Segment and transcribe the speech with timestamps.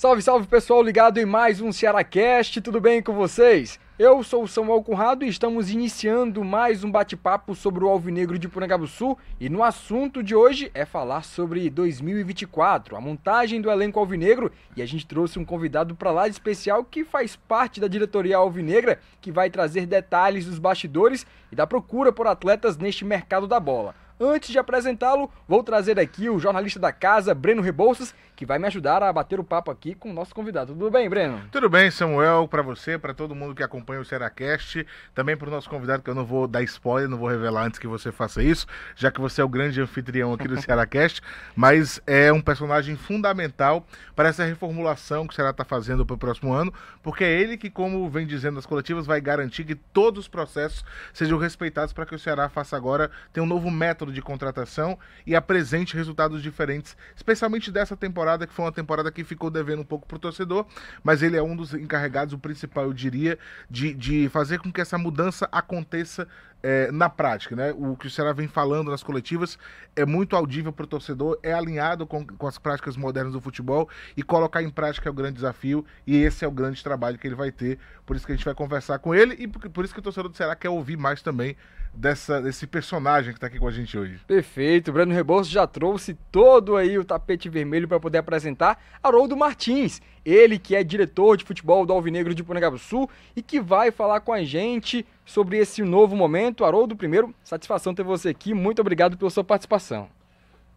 [0.00, 3.78] Salve, salve pessoal ligado em mais um Cearacast, tudo bem com vocês?
[3.98, 8.48] Eu sou o Samuel Conrado e estamos iniciando mais um bate-papo sobre o Alvinegro de
[8.88, 14.50] Sul e no assunto de hoje é falar sobre 2024, a montagem do elenco Alvinegro
[14.74, 18.38] e a gente trouxe um convidado para lá de especial que faz parte da diretoria
[18.38, 23.60] Alvinegra, que vai trazer detalhes dos bastidores e da procura por atletas neste mercado da
[23.60, 23.94] bola.
[24.22, 28.66] Antes de apresentá-lo, vou trazer aqui o jornalista da casa, Breno Rebouças, que vai me
[28.66, 30.74] ajudar a bater o papo aqui com o nosso convidado.
[30.74, 31.42] Tudo bem, Breno?
[31.50, 35.50] Tudo bem, Samuel, para você, para todo mundo que acompanha o Seracast, também para o
[35.50, 38.42] nosso convidado, que eu não vou dar spoiler, não vou revelar antes que você faça
[38.42, 41.22] isso, já que você é o grande anfitrião aqui do Seracast,
[41.56, 46.18] mas é um personagem fundamental para essa reformulação que o Ceará está fazendo para o
[46.18, 50.20] próximo ano, porque é ele que, como vem dizendo nas coletivas, vai garantir que todos
[50.20, 50.84] os processos
[51.14, 55.34] sejam respeitados para que o Ceará faça agora, tenha um novo método de contratação e
[55.34, 60.06] apresente resultados diferentes, especialmente dessa temporada que foi uma temporada que ficou devendo um pouco
[60.06, 60.66] pro torcedor,
[61.02, 64.80] mas ele é um dos encarregados, o principal, eu diria, de, de fazer com que
[64.80, 66.26] essa mudança aconteça
[66.62, 67.74] é, na prática, né?
[67.76, 69.58] O que o Ceará vem falando nas coletivas
[69.96, 73.88] é muito audível para o torcedor, é alinhado com, com as práticas modernas do futebol
[74.16, 77.26] e colocar em prática é o grande desafio e esse é o grande trabalho que
[77.26, 77.78] ele vai ter.
[78.04, 80.02] Por isso que a gente vai conversar com ele e por, por isso que o
[80.02, 81.56] torcedor do Ceará quer ouvir mais também
[81.92, 84.18] dessa, desse personagem que está aqui com a gente hoje.
[84.26, 89.36] Perfeito, o Breno Rebouças já trouxe todo aí o tapete vermelho para poder apresentar Haroldo
[89.36, 92.44] Martins, ele que é diretor de futebol do Alvinegro de
[92.78, 96.64] Sul e que vai falar com a gente sobre esse novo momento.
[96.64, 100.08] Haroldo, primeiro, satisfação ter você aqui, muito obrigado pela sua participação.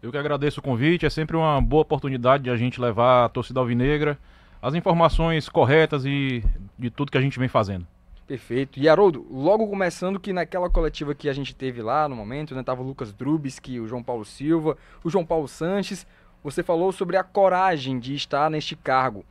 [0.02, 3.30] Eu que agradeço o convite, é sempre uma boa oportunidade de a gente levar a
[3.30, 4.17] torcida alvinegra
[4.64, 6.41] as informações corretas e
[6.80, 7.86] de tudo que a gente vem fazendo.
[8.25, 8.79] Perfeito.
[8.79, 12.63] E Haroldo, logo começando que naquela coletiva que a gente teve lá no momento, né,
[12.63, 16.07] tava o Lucas Drubski, o João Paulo Silva, o João Paulo Sanches,
[16.41, 19.25] você falou sobre a coragem de estar neste cargo.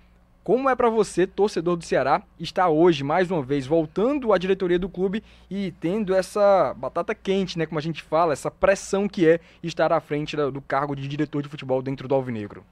[0.44, 4.78] Como é para você, torcedor do Ceará, estar hoje, mais uma vez, voltando à diretoria
[4.78, 9.26] do clube e tendo essa batata quente, né, como a gente fala, essa pressão que
[9.26, 12.64] é estar à frente do cargo de diretor de futebol dentro do Alvinegro?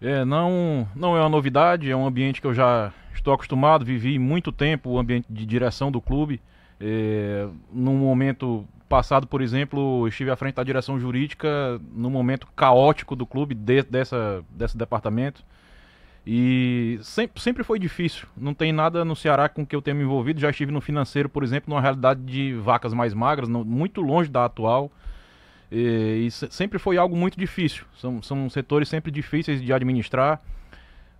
[0.00, 4.18] É, não, não é uma novidade, é um ambiente que eu já estou acostumado, vivi
[4.18, 6.40] muito tempo o ambiente de direção do clube.
[6.80, 13.16] É, num momento passado, por exemplo, estive à frente da direção jurídica num momento caótico
[13.16, 15.44] do clube, de, dessa, desse departamento.
[16.26, 18.26] E sempre, sempre foi difícil.
[18.36, 20.40] Não tem nada no Ceará com que eu tenha me envolvido.
[20.40, 24.44] Já estive no financeiro, por exemplo, numa realidade de vacas mais magras, muito longe da
[24.44, 24.92] atual.
[25.70, 27.84] E, e sempre foi algo muito difícil.
[27.96, 30.40] São, são setores sempre difíceis de administrar.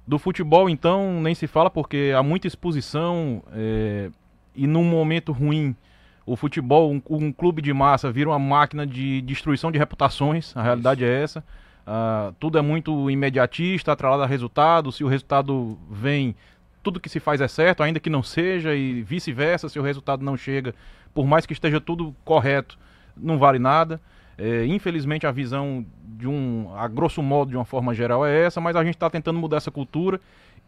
[0.06, 4.10] Do futebol, então, nem se fala, porque há muita exposição é,
[4.54, 5.76] e num momento ruim.
[6.24, 10.56] O futebol, um, um, clube de massa, vira uma máquina de destruição de reputações.
[10.56, 11.10] A realidade Isso.
[11.10, 11.40] é essa.
[11.40, 14.92] Uh, tudo é muito imediatista, atrelado a resultado.
[14.92, 16.34] Se o resultado vem,
[16.82, 19.70] tudo que se faz é certo, ainda que não seja, e vice-versa.
[19.70, 20.74] Se o resultado não chega,
[21.14, 22.78] por mais que esteja tudo correto,
[23.16, 24.00] não vale nada.
[24.38, 25.84] É, infelizmente, a visão
[26.16, 29.10] de um, a grosso modo, de uma forma geral, é essa, mas a gente está
[29.10, 30.20] tentando mudar essa cultura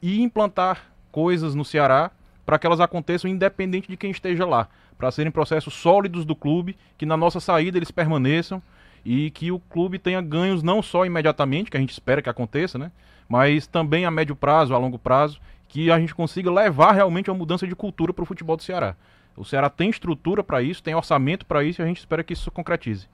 [0.03, 2.11] e implantar coisas no Ceará
[2.45, 6.77] para que elas aconteçam independente de quem esteja lá, para serem processos sólidos do clube,
[6.99, 8.61] que na nossa saída eles permaneçam
[9.05, 12.77] e que o clube tenha ganhos não só imediatamente, que a gente espera que aconteça,
[12.77, 12.91] né?
[13.29, 17.39] Mas também a médio prazo, a longo prazo, que a gente consiga levar realmente uma
[17.39, 18.97] mudança de cultura para o futebol do Ceará.
[19.37, 22.33] O Ceará tem estrutura para isso, tem orçamento para isso e a gente espera que
[22.33, 23.09] isso se concretize.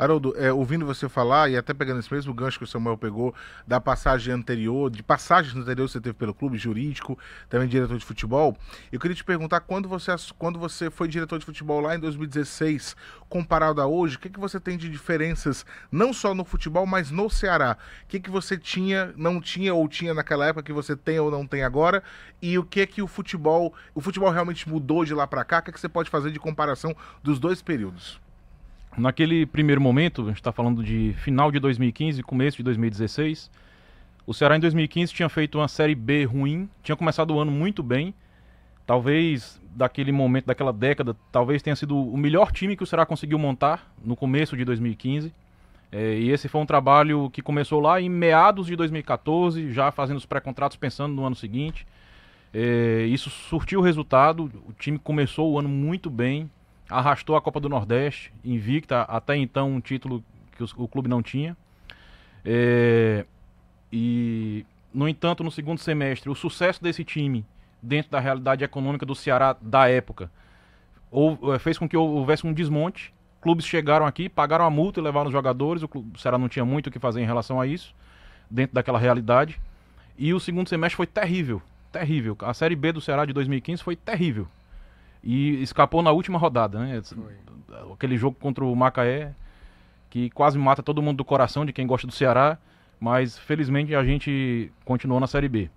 [0.00, 3.34] Haroldo, é, ouvindo você falar, e até pegando esse mesmo gancho que o Samuel pegou,
[3.66, 7.18] da passagem anterior, de passagens anterior que você teve pelo clube, jurídico,
[7.50, 8.56] também diretor de futebol,
[8.90, 12.96] eu queria te perguntar, quando você, quando você foi diretor de futebol lá em 2016,
[13.28, 17.10] comparado a hoje, o que, que você tem de diferenças, não só no futebol, mas
[17.10, 17.76] no Ceará?
[18.04, 21.30] O que, que você tinha, não tinha ou tinha naquela época, que você tem ou
[21.30, 22.02] não tem agora?
[22.40, 25.58] E o que é que o futebol, o futebol realmente mudou de lá para cá?
[25.58, 28.18] O que, é que você pode fazer de comparação dos dois períodos?
[28.96, 33.50] Naquele primeiro momento, a gente está falando de final de 2015, começo de 2016,
[34.26, 37.82] o Ceará em 2015 tinha feito uma Série B ruim, tinha começado o ano muito
[37.82, 38.14] bem,
[38.86, 43.38] talvez daquele momento, daquela década, talvez tenha sido o melhor time que o Ceará conseguiu
[43.38, 45.32] montar no começo de 2015.
[45.92, 50.18] É, e esse foi um trabalho que começou lá em meados de 2014, já fazendo
[50.18, 51.86] os pré-contratos pensando no ano seguinte.
[52.52, 56.50] É, isso surtiu resultado, o time começou o ano muito bem,
[56.90, 60.22] arrastou a Copa do Nordeste, invicta, até então um título
[60.56, 61.56] que o clube não tinha.
[62.44, 63.24] É,
[63.92, 67.44] e, no entanto, no segundo semestre, o sucesso desse time
[67.82, 70.30] dentro da realidade econômica do Ceará da época
[71.10, 73.12] ou, é, fez com que houvesse um desmonte.
[73.40, 75.82] Clubes chegaram aqui, pagaram a multa e levaram os jogadores.
[75.82, 77.94] O, clube, o Ceará não tinha muito o que fazer em relação a isso,
[78.50, 79.58] dentro daquela realidade.
[80.18, 82.36] E o segundo semestre foi terrível, terrível.
[82.40, 84.46] A Série B do Ceará de 2015 foi terrível.
[85.22, 87.00] E escapou na última rodada, né?
[87.02, 87.34] Foi.
[87.92, 89.32] Aquele jogo contra o Macaé,
[90.08, 92.58] que quase mata todo mundo do coração de quem gosta do Ceará,
[92.98, 95.70] mas felizmente a gente continuou na Série B.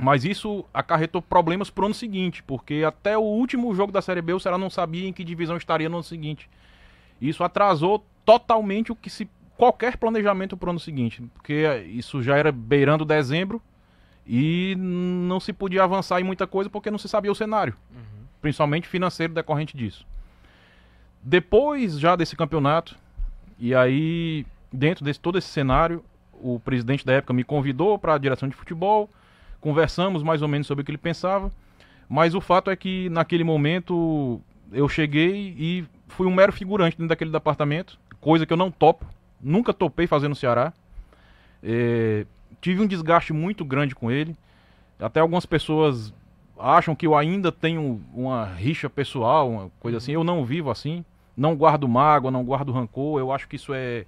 [0.00, 4.32] Mas isso acarretou problemas pro ano seguinte, porque até o último jogo da Série B
[4.32, 6.50] o Ceará não sabia em que divisão estaria no ano seguinte.
[7.20, 12.50] Isso atrasou totalmente o que se qualquer planejamento pro ano seguinte, porque isso já era
[12.50, 13.62] beirando dezembro
[14.26, 18.23] e não se podia avançar em muita coisa porque não se sabia o cenário, uhum.
[18.44, 20.06] Principalmente financeiro decorrente disso.
[21.22, 22.94] Depois já desse campeonato,
[23.58, 28.18] e aí dentro de todo esse cenário, o presidente da época me convidou para a
[28.18, 29.08] direção de futebol
[29.64, 31.50] conversamos mais ou menos sobre o que ele pensava,
[32.06, 34.38] mas o fato é que naquele momento
[34.70, 39.06] eu cheguei e fui um mero figurante dentro daquele departamento, coisa que eu não topo,
[39.40, 40.70] nunca topei fazer no Ceará.
[41.62, 42.26] É,
[42.60, 44.36] tive um desgaste muito grande com ele,
[45.00, 46.12] até algumas pessoas
[46.58, 51.04] acham que eu ainda tenho uma rixa pessoal, uma coisa assim, eu não vivo assim,
[51.36, 54.04] não guardo mágoa, não guardo rancor, eu acho que isso é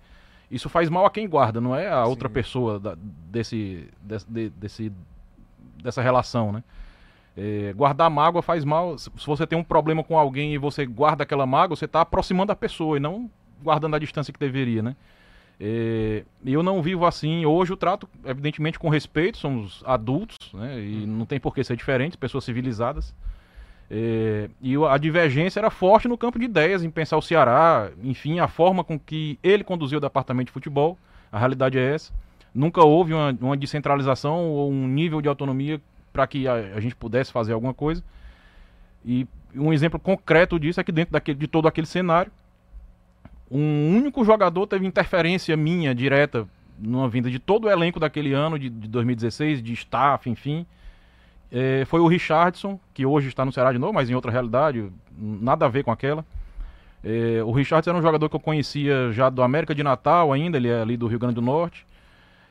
[0.50, 2.10] isso faz mal a quem guarda, não é a Sim.
[2.10, 4.92] outra pessoa da, desse, desse, desse
[5.82, 6.62] dessa relação, né?
[7.36, 8.96] É, guardar mágoa faz mal.
[8.96, 12.50] Se você tem um problema com alguém e você guarda aquela mágoa, você está aproximando
[12.52, 13.30] a pessoa e não
[13.62, 14.96] guardando a distância que deveria, né?
[15.58, 17.46] É, eu não vivo assim.
[17.46, 19.38] Hoje eu trato, evidentemente, com respeito.
[19.38, 20.80] Somos adultos, né?
[20.80, 21.06] E uhum.
[21.06, 23.14] não tem por que ser diferente, pessoas civilizadas.
[23.88, 28.40] É, e a divergência era forte no campo de ideias, em pensar o Ceará, enfim,
[28.40, 30.98] a forma com que ele conduziu o departamento de futebol.
[31.30, 32.12] A realidade é essa.
[32.54, 35.80] Nunca houve uma, uma descentralização ou um nível de autonomia
[36.12, 38.02] para que a, a, gente pudesse fazer alguma coisa.
[39.04, 42.32] E um exemplo concreto disso é que dentro daquele, de todo aquele cenário,
[43.50, 46.46] um único jogador teve interferência minha direta
[46.78, 50.66] numa vinda de todo o elenco daquele ano, de, de 2016, de staff, enfim.
[51.50, 54.90] É, foi o Richardson, que hoje está no Ceará de novo, mas em outra realidade,
[55.16, 56.24] nada a ver com aquela.
[57.02, 60.56] É, o Richardson era um jogador que eu conhecia já do América de Natal ainda,
[60.56, 61.86] ele é ali do Rio Grande do Norte.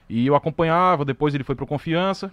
[0.10, 2.32] E eu acompanhava, depois ele foi pro Confiança.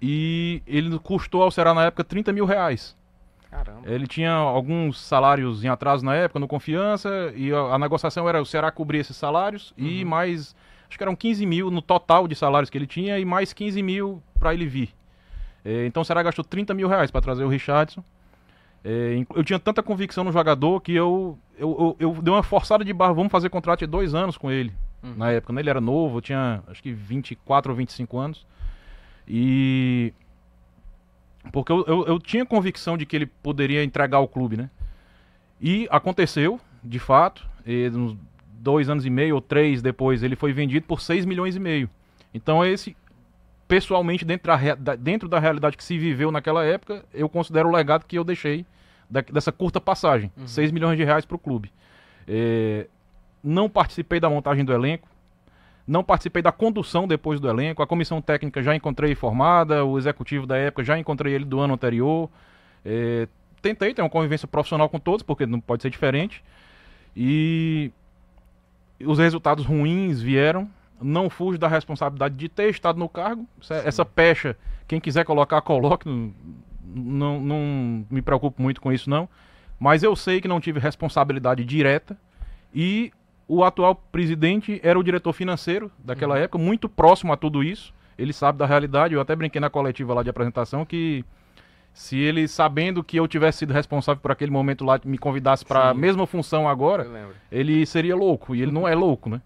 [0.00, 2.96] E ele custou ao Ceará na época 30 mil reais.
[3.54, 3.82] Caramba.
[3.84, 7.32] Ele tinha alguns salários em atraso na época no Confiança.
[7.36, 9.86] E a, a negociação era o Ceará cobrir esses salários uhum.
[9.86, 10.56] e mais.
[10.88, 13.80] Acho que eram 15 mil no total de salários que ele tinha e mais 15
[13.80, 14.92] mil para ele vir.
[15.64, 18.02] É, então o Ceará gastou 30 mil reais para trazer o Richardson.
[18.84, 22.84] É, eu tinha tanta convicção no jogador que eu, eu, eu, eu dei uma forçada
[22.84, 23.12] de barra.
[23.12, 24.72] Vamos fazer contrato de dois anos com ele
[25.02, 25.14] uhum.
[25.16, 25.52] na época.
[25.52, 25.62] Né?
[25.62, 28.46] Ele era novo, tinha acho que 24 ou 25 anos.
[29.28, 30.12] E.
[31.52, 34.70] Porque eu, eu, eu, tinha convicção de que ele poderia entregar o clube, né?
[35.60, 37.46] E aconteceu, de fato.
[37.66, 38.16] E, uns
[38.64, 41.88] dois anos e meio ou três depois, ele foi vendido por 6 milhões e meio.
[42.32, 42.96] Então, esse,
[43.68, 48.06] pessoalmente, dentro da, dentro da realidade que se viveu naquela época, eu considero o legado
[48.06, 48.64] que eu deixei
[49.08, 50.32] da, dessa curta passagem.
[50.36, 50.46] Uhum.
[50.46, 51.70] 6 milhões de reais para o clube.
[52.26, 52.88] É,
[53.42, 55.08] não participei da montagem do elenco,
[55.86, 57.82] não participei da condução depois do elenco.
[57.82, 61.74] A comissão técnica já encontrei formada, o executivo da época já encontrei ele do ano
[61.74, 62.30] anterior.
[62.84, 63.28] É,
[63.60, 66.42] tentei ter uma convivência profissional com todos, porque não pode ser diferente.
[67.14, 67.92] E
[69.04, 70.68] os resultados ruins vieram.
[71.00, 73.46] Não fujo da responsabilidade de ter estado no cargo.
[73.84, 74.56] Essa pecha,
[74.88, 76.08] quem quiser colocar, coloque.
[76.08, 76.32] Não,
[76.84, 79.28] não, não me preocupo muito com isso, não.
[79.78, 82.16] Mas eu sei que não tive responsabilidade direta.
[82.74, 83.12] E
[83.46, 86.40] o atual presidente era o diretor financeiro daquela uhum.
[86.40, 87.92] época, muito próximo a tudo isso.
[88.16, 89.14] Ele sabe da realidade.
[89.14, 91.24] Eu até brinquei na coletiva lá de apresentação que
[91.92, 95.90] se ele, sabendo que eu tivesse sido responsável por aquele momento lá, me convidasse para
[95.90, 97.06] a mesma função agora,
[97.50, 98.54] ele seria louco.
[98.54, 99.40] E ele não é louco, né?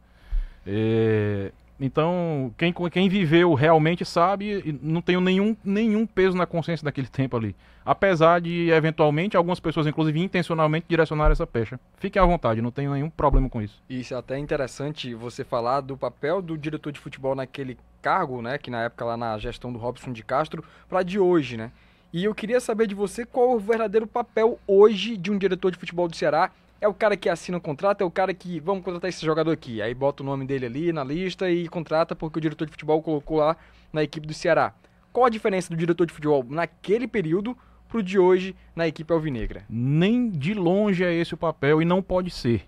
[0.67, 7.07] É, então, quem, quem viveu realmente sabe, não tenho nenhum, nenhum peso na consciência daquele
[7.07, 7.55] tempo ali.
[7.85, 11.79] Apesar de, eventualmente, algumas pessoas, inclusive intencionalmente, direcionar essa pecha.
[11.97, 13.81] Fiquem à vontade, não tenho nenhum problema com isso.
[13.89, 18.59] Isso é até interessante você falar do papel do diretor de futebol naquele cargo, né?
[18.59, 21.71] Que na época lá na gestão do Robson de Castro, para de hoje, né?
[22.13, 25.79] E eu queria saber de você qual o verdadeiro papel hoje de um diretor de
[25.79, 28.85] futebol do Ceará é o cara que assina o contrato, é o cara que vamos
[28.85, 29.83] contratar esse jogador aqui.
[29.83, 33.03] Aí bota o nome dele ali na lista e contrata porque o diretor de futebol
[33.03, 33.57] colocou lá
[33.93, 34.73] na equipe do Ceará.
[35.13, 37.57] Qual a diferença do diretor de futebol naquele período
[37.89, 39.65] pro de hoje na equipe alvinegra?
[39.69, 42.65] Nem de longe é esse o papel e não pode ser.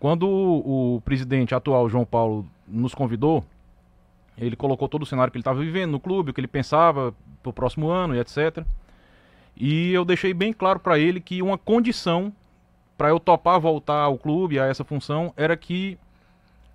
[0.00, 3.44] Quando o, o presidente atual, João Paulo, nos convidou,
[4.36, 7.14] ele colocou todo o cenário que ele estava vivendo no clube, o que ele pensava
[7.42, 8.64] pro próximo ano e etc.
[9.56, 12.32] E eu deixei bem claro para ele que uma condição
[12.98, 15.96] para eu topar voltar ao clube, a essa função, era que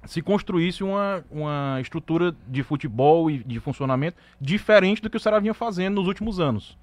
[0.05, 5.39] se construísse uma, uma estrutura de futebol e de funcionamento diferente do que o Ceará
[5.39, 6.77] vinha fazendo nos últimos anos.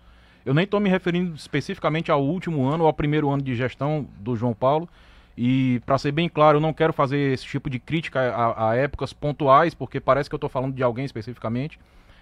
[0.45, 4.07] Eu nem estou me referindo especificamente ao último ano, ou ao primeiro ano de gestão
[4.19, 4.89] do João Paulo.
[5.37, 8.77] E, para ser bem claro, eu não quero fazer esse tipo de crítica a, a
[8.77, 11.79] épocas pontuais, porque parece que eu estou falando de alguém especificamente.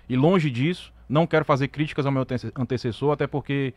[0.08, 2.25] E longe disso, não quero fazer críticas ao meu
[2.56, 3.75] antecessor, até porque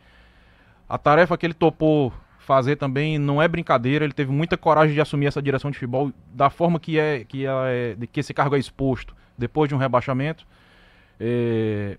[0.88, 4.04] a tarefa que ele topou fazer também não é brincadeira.
[4.04, 7.46] Ele teve muita coragem de assumir essa direção de futebol da forma que é que,
[7.46, 10.46] é, que esse cargo é exposto depois de um rebaixamento.
[11.18, 11.96] É...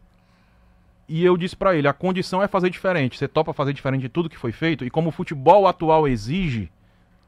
[1.07, 3.17] E eu disse para ele: a condição é fazer diferente.
[3.17, 4.85] Você topa fazer diferente de tudo que foi feito.
[4.85, 6.71] E como o futebol atual exige,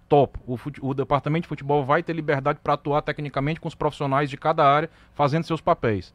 [0.08, 0.40] top.
[0.46, 0.80] O, fute...
[0.82, 4.66] o departamento de futebol vai ter liberdade para atuar tecnicamente com os profissionais de cada
[4.66, 6.14] área fazendo seus papéis.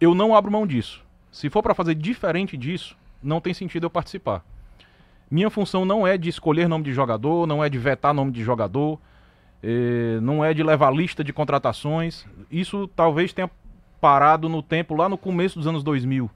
[0.00, 1.04] Eu não abro mão disso.
[1.30, 4.44] Se for para fazer diferente disso, não tem sentido eu participar.
[5.30, 8.42] Minha função não é de escolher nome de jogador, não é de vetar nome de
[8.42, 8.98] jogador,
[9.62, 12.24] eh, não é de levar lista de contratações.
[12.50, 13.50] Isso talvez tenha
[14.00, 16.30] parado no tempo lá no começo dos anos 2000.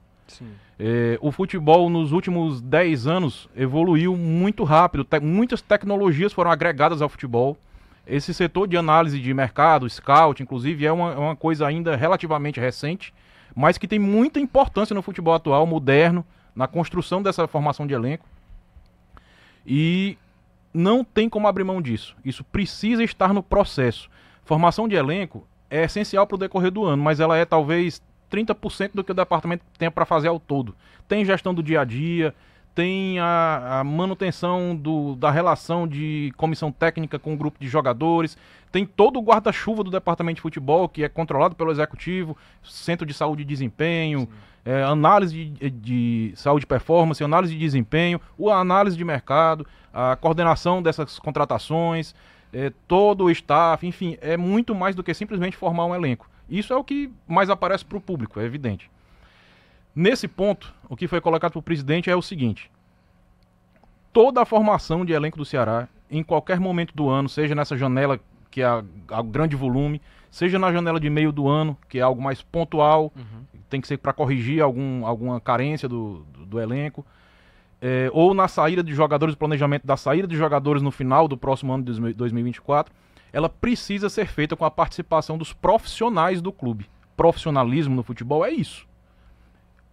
[0.79, 7.01] Eh, o futebol nos últimos 10 anos evoluiu muito rápido, te muitas tecnologias foram agregadas
[7.01, 7.57] ao futebol.
[8.05, 12.59] Esse setor de análise de mercado, scout, inclusive, é uma, é uma coisa ainda relativamente
[12.59, 13.13] recente,
[13.55, 18.25] mas que tem muita importância no futebol atual, moderno, na construção dessa formação de elenco.
[19.65, 20.17] E
[20.73, 22.15] não tem como abrir mão disso.
[22.23, 24.09] Isso precisa estar no processo.
[24.43, 28.01] Formação de elenco é essencial para o decorrer do ano, mas ela é talvez
[28.31, 30.75] 30% do que o departamento tem para fazer ao todo.
[31.07, 32.33] Tem gestão do dia a dia,
[32.73, 38.37] tem a, a manutenção do, da relação de comissão técnica com o grupo de jogadores,
[38.71, 43.13] tem todo o guarda-chuva do departamento de futebol, que é controlado pelo executivo, centro de
[43.13, 44.27] saúde e desempenho,
[44.63, 50.15] é, análise de, de, saúde e performance, análise de desempenho, a análise de mercado, a
[50.15, 52.15] coordenação dessas contratações,
[52.53, 56.29] é, todo o staff, enfim, é muito mais do que simplesmente formar um elenco.
[56.49, 58.89] Isso é o que mais aparece para o público, é evidente.
[59.95, 62.71] Nesse ponto, o que foi colocado para o presidente é o seguinte:
[64.13, 68.19] toda a formação de elenco do Ceará, em qualquer momento do ano, seja nessa janela
[68.49, 72.01] que é a, a grande volume, seja na janela de meio do ano, que é
[72.01, 73.45] algo mais pontual, uhum.
[73.69, 77.05] tem que ser para corrigir algum, alguma carência do, do, do elenco,
[77.81, 81.73] é, ou na saída de jogadores, planejamento da saída de jogadores no final do próximo
[81.73, 82.93] ano de 2024,
[83.31, 86.89] ela precisa ser feita com a participação dos profissionais do clube.
[87.15, 88.85] Profissionalismo no futebol é isso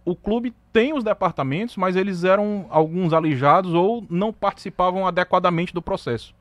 [0.05, 5.81] o clube tem os departamentos, mas eles eram alguns alijados ou não participavam adequadamente do
[5.81, 6.33] processo.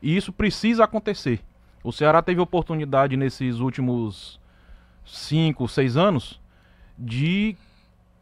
[0.00, 1.40] E isso precisa acontecer.
[1.84, 4.40] O Ceará teve oportunidade nesses últimos
[5.04, 6.40] cinco, seis anos
[6.98, 7.56] de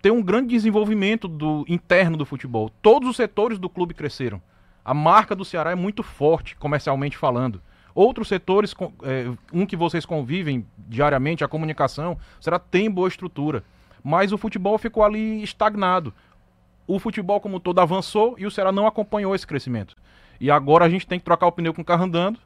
[0.01, 2.71] ter um grande desenvolvimento do interno do futebol.
[2.81, 4.41] Todos os setores do clube cresceram.
[4.83, 7.61] A marca do Ceará é muito forte, comercialmente falando.
[7.95, 13.63] Outros setores, é, um que vocês convivem diariamente, a comunicação, o Ceará tem boa estrutura
[14.03, 16.13] mas o futebol ficou ali estagnado.
[16.87, 19.97] O futebol como todo avançou e o Ceará não acompanhou esse crescimento.
[20.41, 22.39] E agora a gente tem que trocar o pneu com o carro andando,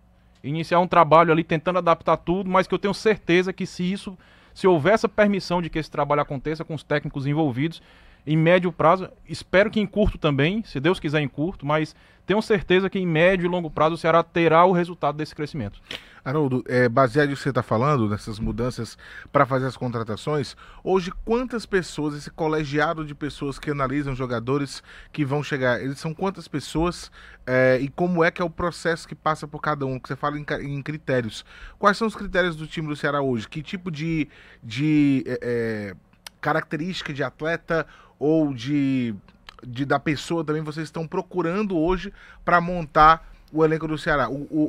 [0.43, 4.19] iniciar um trabalho ali tentando adaptar tudo, mas que eu tenho certeza que se isso,
[4.53, 7.81] se houver essa permissão de que esse trabalho aconteça com os técnicos envolvidos,
[8.27, 11.95] em médio prazo, espero que em curto também, se Deus quiser em curto, mas
[12.27, 15.79] tenho certeza que em médio e longo prazo o Ceará terá o resultado desse crescimento.
[16.25, 18.97] Haroldo, é, baseado no que você está falando, nessas mudanças
[19.31, 25.23] para fazer as contratações, hoje quantas pessoas, esse colegiado de pessoas que analisam jogadores que
[25.23, 27.13] vão chegar, eles são quantas pessoas
[27.47, 29.99] é, e como é que é o processo que passa por cada um?
[29.99, 31.45] Que você fala em, em, critérios.
[31.79, 33.47] Quais são os critérios do time do Ceará hoje?
[33.47, 34.27] Que tipo de,
[34.63, 35.97] de é, é
[36.41, 37.87] característica de atleta
[38.25, 39.15] ou de,
[39.63, 42.11] de da pessoa também vocês estão procurando hoje
[42.43, 44.31] para montar o elenco do Ceará?
[44.31, 44.61] o, o,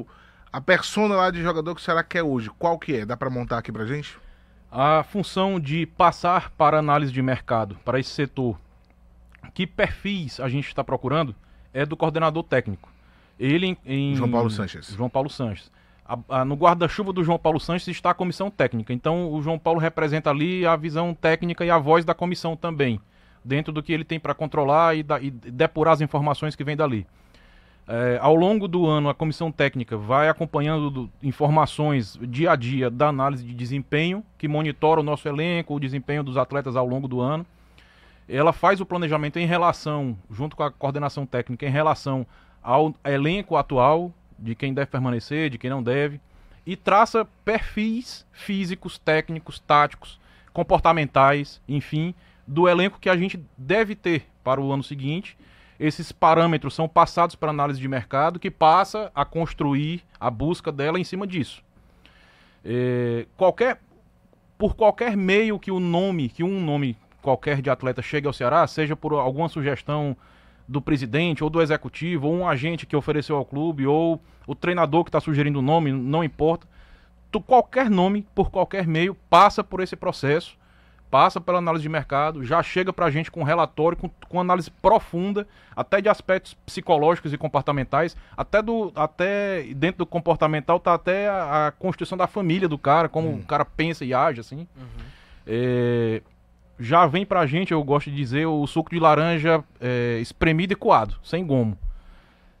[0.00, 0.06] o
[0.50, 3.06] a persona lá de jogador que o Ceará quer hoje, qual que é?
[3.06, 4.18] Dá para montar aqui pra gente?
[4.70, 8.58] A função de passar para análise de mercado, para esse setor,
[9.52, 11.34] que perfis a gente está procurando,
[11.72, 12.90] é do coordenador técnico.
[13.38, 14.88] Ele em, em João Paulo Sanches.
[14.88, 15.70] João Paulo Sanches.
[16.12, 18.92] A, a, no guarda-chuva do João Paulo Sanches está a comissão técnica.
[18.92, 23.00] Então o João Paulo representa ali a visão técnica e a voz da comissão também,
[23.42, 26.76] dentro do que ele tem para controlar e, da, e depurar as informações que vêm
[26.76, 27.06] dali.
[27.88, 32.90] É, ao longo do ano, a comissão técnica vai acompanhando do, informações dia a dia
[32.90, 37.08] da análise de desempenho, que monitora o nosso elenco, o desempenho dos atletas ao longo
[37.08, 37.46] do ano.
[38.28, 42.26] Ela faz o planejamento em relação, junto com a coordenação técnica, em relação
[42.62, 46.20] ao elenco atual, de quem deve permanecer, de quem não deve,
[46.64, 50.20] e traça perfis físicos, técnicos, táticos,
[50.52, 52.14] comportamentais, enfim,
[52.46, 55.36] do elenco que a gente deve ter para o ano seguinte
[55.82, 60.98] esses parâmetros são passados para análise de mercado, que passa a construir a busca dela
[60.98, 61.60] em cima disso.
[62.64, 63.80] É, qualquer,
[64.56, 68.64] por qualquer meio que o nome, que um nome qualquer de atleta chegue ao Ceará,
[68.68, 70.16] seja por alguma sugestão
[70.72, 75.04] do presidente ou do executivo, ou um agente que ofereceu ao clube, ou o treinador
[75.04, 76.66] que está sugerindo o nome, não importa.
[77.30, 80.56] Tu, qualquer nome, por qualquer meio, passa por esse processo,
[81.10, 84.40] passa pela análise de mercado, já chega para a gente com um relatório, com, com
[84.40, 90.94] análise profunda, até de aspectos psicológicos e comportamentais, até, do, até dentro do comportamental está
[90.94, 93.40] até a, a, constituição da família do cara, como hum.
[93.40, 94.66] o cara pensa e age, assim.
[94.76, 95.04] Uhum.
[95.46, 96.22] É,
[96.82, 100.76] já vem pra gente, eu gosto de dizer, o suco de laranja é, espremido e
[100.76, 101.78] coado, sem gomo.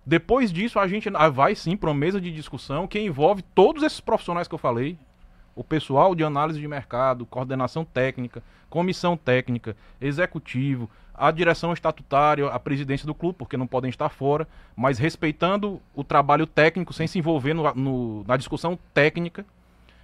[0.06, 4.00] Depois disso, a gente vai sim para uma mesa de discussão que envolve todos esses
[4.00, 4.96] profissionais que eu falei,
[5.56, 12.58] o pessoal de análise de mercado, coordenação técnica, comissão técnica, executivo, a direção estatutária, a
[12.60, 17.18] presidência do clube, porque não podem estar fora, mas respeitando o trabalho técnico, sem se
[17.18, 19.44] envolver no, no, na discussão técnica,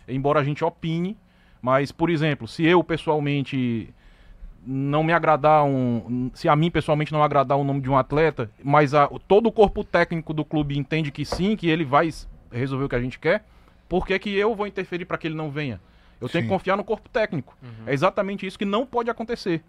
[0.09, 1.17] embora a gente opine.
[1.63, 3.93] Mas, por exemplo, se eu pessoalmente
[4.71, 6.31] não me agradar um.
[6.35, 9.53] Se a mim pessoalmente não agradar o nome de um atleta, mas a, todo o
[9.53, 12.11] corpo técnico do clube entende que sim, que ele vai
[12.53, 13.45] resolver o que a gente quer,
[13.89, 15.81] por que, que eu vou interferir para que ele não venha?
[16.21, 16.49] Eu tenho sim.
[16.49, 17.57] que confiar no corpo técnico.
[17.63, 17.85] Uhum.
[17.87, 19.63] É exatamente isso que não pode acontecer.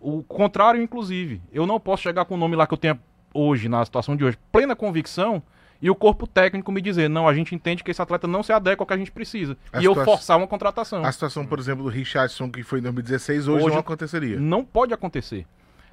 [0.00, 1.42] O contrário, inclusive.
[1.52, 2.98] Eu não posso chegar com o nome lá que eu tenho
[3.34, 5.42] hoje, na situação de hoje, plena convicção,
[5.82, 8.52] e o corpo técnico me dizer, não, a gente entende que esse atleta não se
[8.52, 9.56] adequa ao que a gente precisa.
[9.72, 11.04] A e eu forçar uma contratação.
[11.04, 14.38] A situação, por exemplo, do Richardson, que foi em 2016, hoje, hoje não aconteceria.
[14.38, 15.44] Não pode acontecer.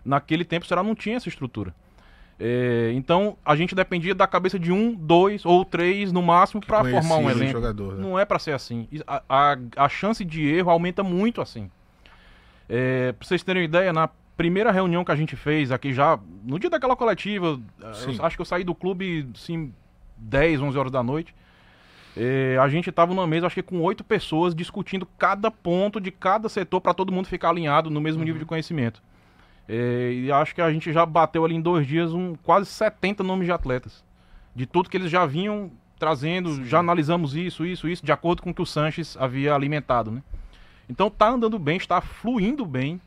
[0.05, 1.73] Naquele tempo, será não tinha essa estrutura.
[2.39, 6.85] É, então, a gente dependia da cabeça de um, dois ou três no máximo para
[6.85, 7.53] formar um elenco.
[7.53, 8.01] Jogador, né?
[8.01, 8.87] Não é para ser assim.
[9.07, 11.69] A, a, a, chance de erro aumenta muito assim.
[12.69, 16.17] É, para vocês terem uma ideia, na primeira reunião que a gente fez aqui já,
[16.45, 17.59] no dia daquela coletiva,
[18.21, 19.73] acho que eu saí do clube, sim,
[20.19, 21.33] 10, 11 horas da noite.
[22.17, 26.11] É, a gente estava numa mesa, acho que com oito pessoas, discutindo cada ponto de
[26.11, 28.25] cada setor para todo mundo ficar alinhado no mesmo uhum.
[28.25, 29.01] nível de conhecimento.
[29.67, 33.23] É, e acho que a gente já bateu ali em dois dias um, quase 70
[33.23, 34.03] nomes de atletas.
[34.55, 36.65] De tudo que eles já vinham trazendo, Sim.
[36.65, 40.09] já analisamos isso, isso, isso, de acordo com o que o Sanches havia alimentado.
[40.09, 40.23] Né?
[40.89, 42.99] Então tá andando bem, está fluindo bem.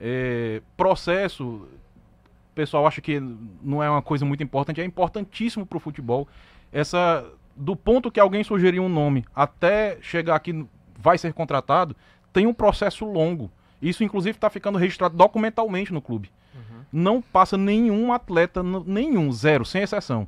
[0.00, 3.20] É, processo, o pessoal acha que
[3.62, 6.26] não é uma coisa muito importante, é importantíssimo para o futebol.
[6.72, 7.24] Essa,
[7.54, 10.66] do ponto que alguém sugeriu um nome até chegar aqui,
[10.98, 11.96] vai ser contratado,
[12.32, 13.50] tem um processo longo.
[13.80, 16.30] Isso, inclusive, está ficando registrado documentalmente no clube.
[16.54, 16.84] Uhum.
[16.92, 20.26] Não passa nenhum atleta, nenhum, zero, sem exceção,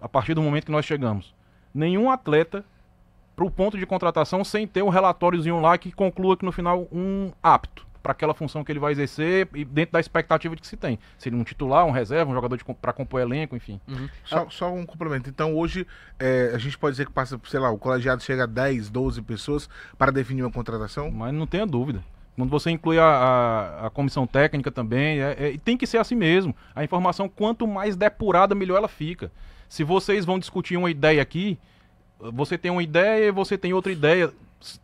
[0.00, 1.34] a partir do momento que nós chegamos.
[1.74, 2.64] Nenhum atleta
[3.34, 6.86] para o ponto de contratação sem ter um relatóriozinho lá que conclua que no final
[6.92, 10.66] um apto para aquela função que ele vai exercer e dentro da expectativa de que
[10.66, 10.98] se tem.
[11.16, 13.80] Se ele um titular, um reserva, um jogador para compor elenco, enfim.
[13.88, 14.08] Uhum.
[14.24, 15.30] Só, só, um complemento.
[15.30, 15.86] Então hoje
[16.18, 19.22] é, a gente pode dizer que passa, sei lá, o colegiado chega a 10, 12
[19.22, 21.10] pessoas para definir uma contratação?
[21.10, 22.02] Mas não tenha dúvida.
[22.34, 26.14] Quando você inclui a, a, a comissão técnica também, é, é, tem que ser assim
[26.14, 26.54] mesmo.
[26.74, 29.30] A informação, quanto mais depurada, melhor ela fica.
[29.68, 31.58] Se vocês vão discutir uma ideia aqui,
[32.18, 34.32] você tem uma ideia e você tem outra ideia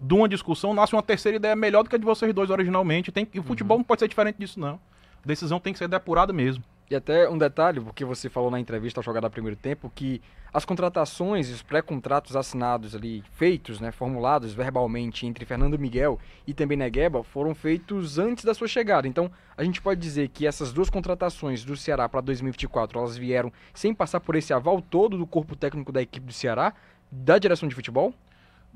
[0.00, 3.12] de uma discussão nasce uma terceira ideia melhor do que a de vocês dois originalmente.
[3.12, 3.80] Tem, e o futebol uhum.
[3.80, 4.80] não pode ser diferente disso, não.
[5.22, 6.62] A decisão tem que ser depurada mesmo.
[6.90, 10.64] E até um detalhe, porque você falou na entrevista ao jogar primeiro tempo, que as
[10.64, 16.78] contratações e os pré-contratos assinados ali, feitos, né, formulados verbalmente entre Fernando Miguel e também
[16.78, 19.06] Negueba, foram feitos antes da sua chegada.
[19.06, 23.52] Então, a gente pode dizer que essas duas contratações do Ceará para 2024, elas vieram
[23.74, 26.72] sem passar por esse aval todo do corpo técnico da equipe do Ceará,
[27.12, 28.14] da direção de futebol?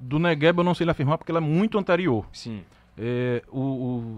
[0.02, 2.26] Do Negueba eu não sei lhe afirmar porque ela é muito anterior.
[2.32, 2.62] Sim.
[2.98, 3.60] É, o,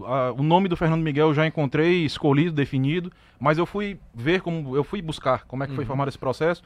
[0.01, 3.97] o, a, o, nome do Fernando Miguel eu já encontrei escolhido, definido, mas eu fui
[4.13, 5.77] ver como eu fui buscar como é que uhum.
[5.77, 6.63] foi formado esse processo.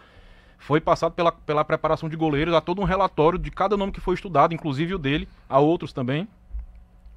[0.58, 4.02] Foi passado pela, pela preparação de goleiros, há todo um relatório de cada nome que
[4.02, 6.28] foi estudado, inclusive o dele, há outros também.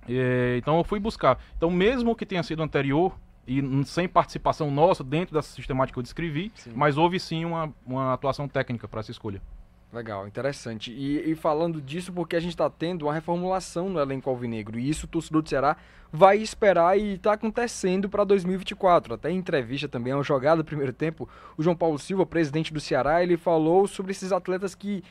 [0.09, 1.38] É, então eu fui buscar.
[1.57, 6.03] Então, mesmo que tenha sido anterior e sem participação nossa dentro dessa sistemática que eu
[6.03, 6.73] descrevi, sim.
[6.75, 9.43] mas houve sim uma, uma atuação técnica para essa escolha.
[9.92, 10.90] Legal, interessante.
[10.90, 14.78] E, e, falando disso, porque a gente está tendo uma reformulação no elenco alvinegro.
[14.78, 15.76] E isso o torcedor do Ceará
[16.11, 19.12] vai esperar e está acontecendo para 2024.
[19.12, 21.28] Até em entrevista também, uma jogada do primeiro tempo,
[21.59, 25.05] o João Paulo Silva, presidente do Ceará, ele falou sobre esses atletas que.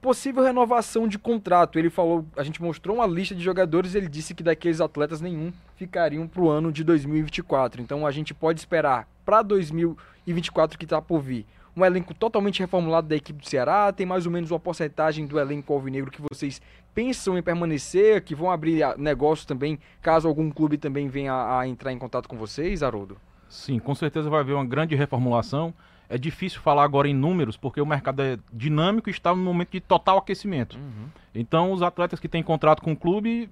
[0.00, 1.78] Possível renovação de contrato.
[1.78, 5.52] Ele falou, a gente mostrou uma lista de jogadores, ele disse que daqueles atletas nenhum
[5.76, 7.80] ficariam para o ano de 2024.
[7.80, 13.08] Então a gente pode esperar para 2024 que está por vir um elenco totalmente reformulado
[13.08, 13.92] da equipe do Ceará?
[13.92, 16.60] Tem mais ou menos uma porcentagem do elenco alvinegro que vocês
[16.94, 21.92] pensam em permanecer, que vão abrir negócios também, caso algum clube também venha a, entrar
[21.92, 23.16] em contato com vocês, Haroldo?
[23.48, 25.74] Sim, com certeza vai haver uma grande reformulação.
[26.08, 29.70] é difícil falar agora em números, porque o mercado é dinâmico e está no momento
[29.70, 30.76] de total aquecimento.
[30.76, 31.08] Uhum.
[31.34, 33.48] Então, os atletas que têm contrato com o clube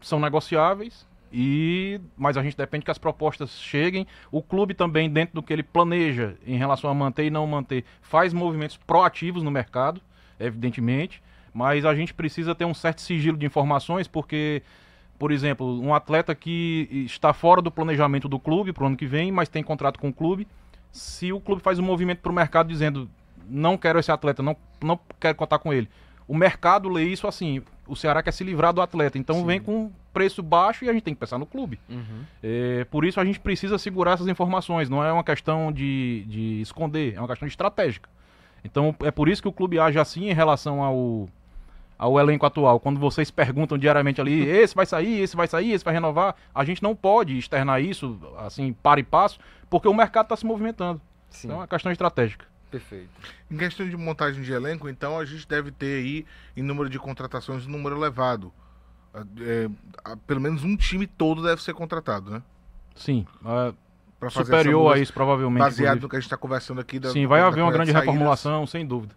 [0.00, 4.06] são negociáveis, e mas a gente depende que as propostas cheguem.
[4.30, 7.84] O clube também, dentro do que ele planeja em relação a manter e não manter,
[8.02, 10.00] faz movimentos proativos no mercado,
[10.38, 14.62] evidentemente, mas a gente precisa ter um certo sigilo de informações, porque,
[15.18, 19.06] por exemplo, um atleta que está fora do planejamento do clube para o ano que
[19.06, 20.46] vem, mas tem contrato com o clube,
[20.90, 23.08] se o clube faz um movimento para o mercado dizendo
[23.48, 25.88] não quero esse atleta, não, não quero contar com ele,
[26.30, 29.46] o mercado lê isso assim, o Ceará quer se livrar do atleta, então Sim.
[29.46, 31.80] vem com preço baixo e a gente tem que pensar no clube.
[31.88, 32.22] Uhum.
[32.40, 36.60] É, por isso a gente precisa segurar essas informações, não é uma questão de, de
[36.60, 38.08] esconder, é uma questão estratégica.
[38.62, 41.28] Então é por isso que o clube age assim em relação ao,
[41.98, 42.78] ao elenco atual.
[42.78, 46.64] Quando vocês perguntam diariamente ali, esse vai sair, esse vai sair, esse vai renovar, a
[46.64, 51.00] gente não pode externar isso assim, para e passo, porque o mercado está se movimentando.
[51.28, 51.48] Sim.
[51.48, 52.46] Então é uma questão estratégica.
[52.70, 53.10] Perfeito.
[53.50, 56.98] Em questão de montagem de elenco, então, a gente deve ter aí, em número de
[56.98, 58.52] contratações, um número elevado.
[59.40, 59.68] É,
[60.26, 62.42] pelo menos um time todo deve ser contratado, né?
[62.94, 63.26] Sim.
[63.42, 65.62] Uh, superior a isso, provavelmente.
[65.62, 66.02] Baseado inclusive.
[66.02, 67.00] no que a gente está conversando aqui.
[67.00, 69.14] Da, Sim, vai haver uma grande reformulação, sem dúvida.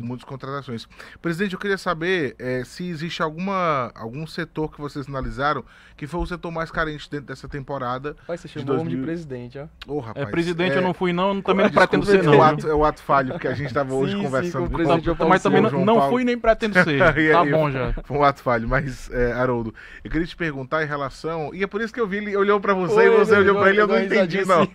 [0.00, 0.88] Muitas contratações.
[1.20, 5.64] Presidente, eu queria saber é, se existe alguma, algum setor que vocês analisaram
[6.00, 8.16] que foi o setor mais carente dentro dessa temporada.
[8.26, 8.96] Vai, você chamou 2000...
[8.96, 9.66] de presidente, ó.
[9.86, 10.78] Oh, rapaz, é, presidente é...
[10.78, 12.32] eu não fui não, também não pretendo ser não.
[12.32, 14.68] É o ato, é o ato falho, porque a gente estava hoje sim, conversando sim,
[14.68, 15.14] com o presidente.
[15.14, 16.98] Com, mas também não, não fui nem pretendo ser,
[17.32, 17.92] tá bom já.
[18.04, 21.66] Foi um ato falho, mas, é, Haroldo, eu queria te perguntar em relação, e é
[21.66, 23.86] por isso que eu vi, ele olhou para você e você olhou para ele, eu
[23.86, 24.66] não entendi não.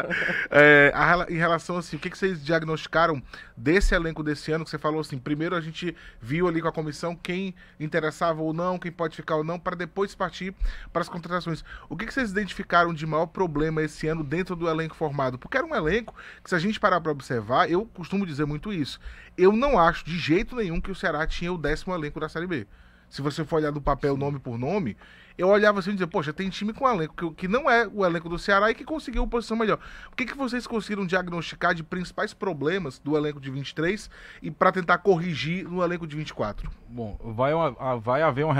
[0.50, 3.22] é, a, em relação assim, o que, que vocês diagnosticaram
[3.54, 6.72] desse elenco desse ano, que você falou assim, primeiro a gente viu ali com a
[6.72, 10.54] comissão quem interessava ou não, quem pode ficar ou não, para depois partir
[10.92, 11.64] para as contratações.
[11.88, 15.38] O que, que vocês identificaram de maior problema esse ano dentro do elenco formado?
[15.38, 18.72] Porque era um elenco que, se a gente parar para observar, eu costumo dizer muito
[18.72, 19.00] isso.
[19.36, 22.46] Eu não acho de jeito nenhum que o Ceará tinha o décimo elenco da Série
[22.46, 22.66] B.
[23.08, 24.96] Se você for olhar do papel nome por nome,
[25.40, 28.04] eu olhava assim e dizia, poxa, tem time com elenco que, que não é o
[28.04, 29.78] elenco do Ceará e que conseguiu uma posição melhor.
[30.12, 34.10] O que, que vocês conseguiram diagnosticar de principais problemas do elenco de 23
[34.42, 36.70] e para tentar corrigir no elenco de 24?
[36.86, 38.54] Bom, vai, uma, vai haver uma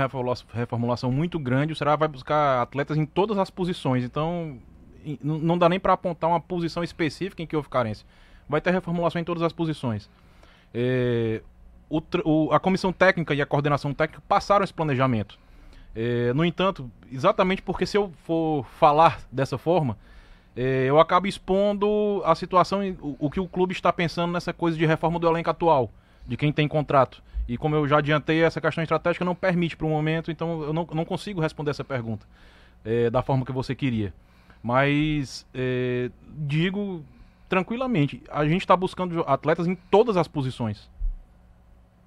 [0.53, 4.57] reformulação muito grande, o Ceará vai buscar atletas em todas as posições, então
[5.21, 8.07] não dá nem para apontar uma posição específica em que houve carência.
[8.49, 10.09] Vai ter reformulação em todas as posições.
[10.73, 11.41] É,
[11.89, 15.37] o, o, a comissão técnica e a coordenação técnica passaram esse planejamento.
[15.95, 19.97] É, no entanto, exatamente porque se eu for falar dessa forma,
[20.55, 24.77] é, eu acabo expondo a situação, o, o, que o clube está pensando nessa coisa
[24.77, 25.91] de reforma do elenco atual,
[26.25, 27.21] de quem tem contrato.
[27.47, 30.73] E como eu já adiantei, essa questão estratégica não permite para o momento, então eu
[30.73, 32.25] não, não, consigo responder essa pergunta
[32.85, 34.13] é, da forma que você queria.
[34.63, 37.03] Mas é, digo
[37.49, 40.89] tranquilamente, a gente está buscando atletas em todas as posições.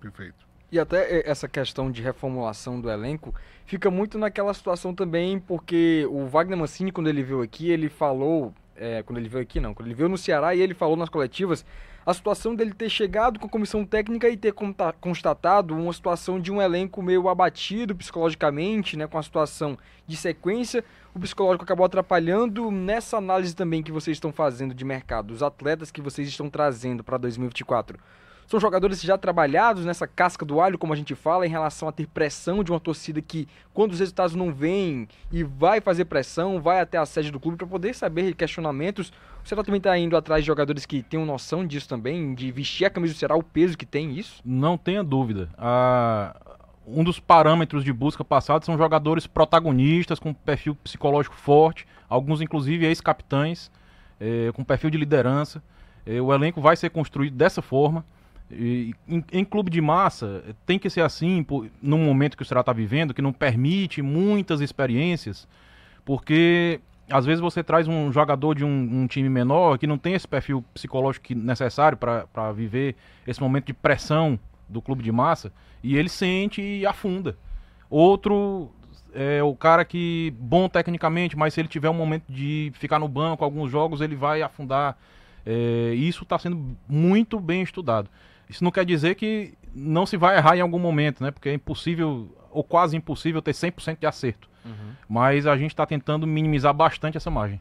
[0.01, 0.43] Perfeito.
[0.74, 3.32] E até essa questão de reformulação do elenco
[3.64, 8.52] fica muito naquela situação também, porque o Wagner Mancini, quando ele veio aqui, ele falou.
[8.74, 11.08] É, quando ele veio aqui, não, quando ele veio no Ceará e ele falou nas
[11.08, 11.64] coletivas
[12.04, 14.52] a situação dele ter chegado com a comissão técnica e ter
[15.00, 20.84] constatado uma situação de um elenco meio abatido psicologicamente, né, com a situação de sequência.
[21.14, 25.92] O psicológico acabou atrapalhando nessa análise também que vocês estão fazendo de mercado, os atletas
[25.92, 27.96] que vocês estão trazendo para 2024.
[28.46, 31.92] São jogadores já trabalhados nessa casca do alho, como a gente fala, em relação a
[31.92, 36.61] ter pressão de uma torcida que, quando os resultados não vêm e vai fazer pressão,
[36.61, 39.12] vai até a sede do clube para poder saber questionamentos.
[39.42, 42.85] O Ceará também está indo atrás de jogadores que tenham noção disso também, de vestir
[42.85, 44.40] a camisa do Ceará, o peso que tem isso?
[44.44, 45.48] Não tenha dúvida.
[45.57, 46.37] Ah,
[46.87, 52.85] um dos parâmetros de busca passados são jogadores protagonistas, com perfil psicológico forte, alguns inclusive
[52.87, 53.70] ex-capitães,
[54.20, 55.62] eh, com perfil de liderança.
[56.07, 58.04] Eh, o elenco vai ser construído dessa forma.
[58.56, 62.46] E, em, em, clube de massa, tem que ser assim, por, num momento que o
[62.46, 65.48] Ceará está vivendo, que não permite muitas experiências,
[66.04, 70.14] porque às vezes você traz um jogador de um, um time menor que não tem
[70.14, 74.38] esse perfil psicológico necessário para viver esse momento de pressão
[74.68, 77.36] do clube de massa, e ele sente e afunda.
[77.90, 78.70] Outro
[79.14, 83.06] é o cara que, bom tecnicamente, mas se ele tiver um momento de ficar no
[83.08, 84.96] banco alguns jogos, ele vai afundar.
[85.46, 88.08] É, isso está sendo muito bem estudado.
[88.48, 91.30] Isso não quer dizer que não se vai errar em algum momento, né?
[91.30, 94.48] Porque é impossível, ou quase impossível, ter 100% de acerto.
[94.64, 94.92] Uhum.
[95.09, 97.61] Mas a gente está tentando minimizar bastante essa margem.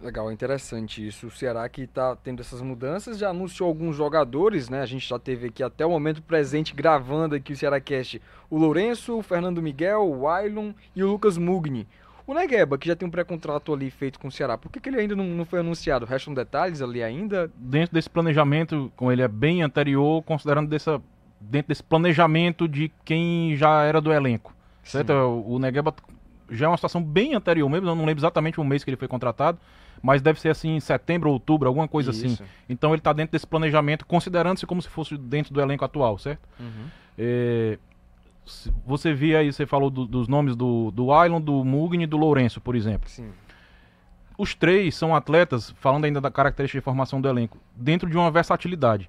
[0.00, 1.26] Legal, interessante isso.
[1.26, 4.80] O Ceará que está tendo essas mudanças já anunciou alguns jogadores, né?
[4.80, 8.56] A gente já teve aqui até o momento presente gravando aqui o Ceará Cast o
[8.56, 11.86] Lourenço, o Fernando Miguel, o Wailon e o Lucas Mugni.
[12.28, 14.90] O Negueba, que já tem um pré-contrato ali feito com o Ceará, por que, que
[14.90, 16.04] ele ainda não, não foi anunciado?
[16.04, 17.50] Restam detalhes ali ainda?
[17.56, 21.00] Dentro desse planejamento, como ele é bem anterior, considerando dessa,
[21.40, 24.54] dentro desse planejamento de quem já era do elenco.
[24.84, 25.10] Certo?
[25.10, 25.94] O Negueba
[26.50, 28.98] já é uma situação bem anterior mesmo, eu não lembro exatamente o mês que ele
[28.98, 29.58] foi contratado,
[30.02, 32.26] mas deve ser assim em setembro, outubro, alguma coisa assim.
[32.26, 32.42] Isso.
[32.42, 32.52] assim.
[32.68, 36.46] Então ele está dentro desse planejamento, considerando-se como se fosse dentro do elenco atual, certo?
[36.60, 36.88] Uhum.
[37.16, 37.78] É,
[38.86, 42.16] você via aí, você falou do, dos nomes do, do Ailon, do Mugni e do
[42.16, 43.08] Lourenço, por exemplo.
[43.08, 43.30] Sim.
[44.36, 48.30] Os três são atletas, falando ainda da característica de formação do elenco, dentro de uma
[48.30, 49.08] versatilidade.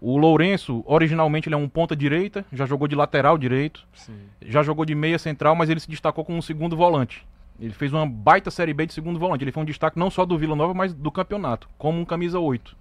[0.00, 4.18] O Lourenço, originalmente, ele é um ponta direita, já jogou de lateral direito, Sim.
[4.42, 7.26] já jogou de meia central, mas ele se destacou como um segundo volante.
[7.58, 9.42] Ele fez uma baita Série B de segundo volante.
[9.42, 12.38] Ele foi um destaque não só do Vila Nova, mas do campeonato, como um camisa
[12.38, 12.76] 8.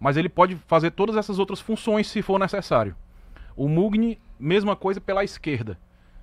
[0.00, 2.96] Mas ele pode fazer todas essas outras funções se for necessário.
[3.56, 5.78] O Mugni, mesma coisa pela esquerda.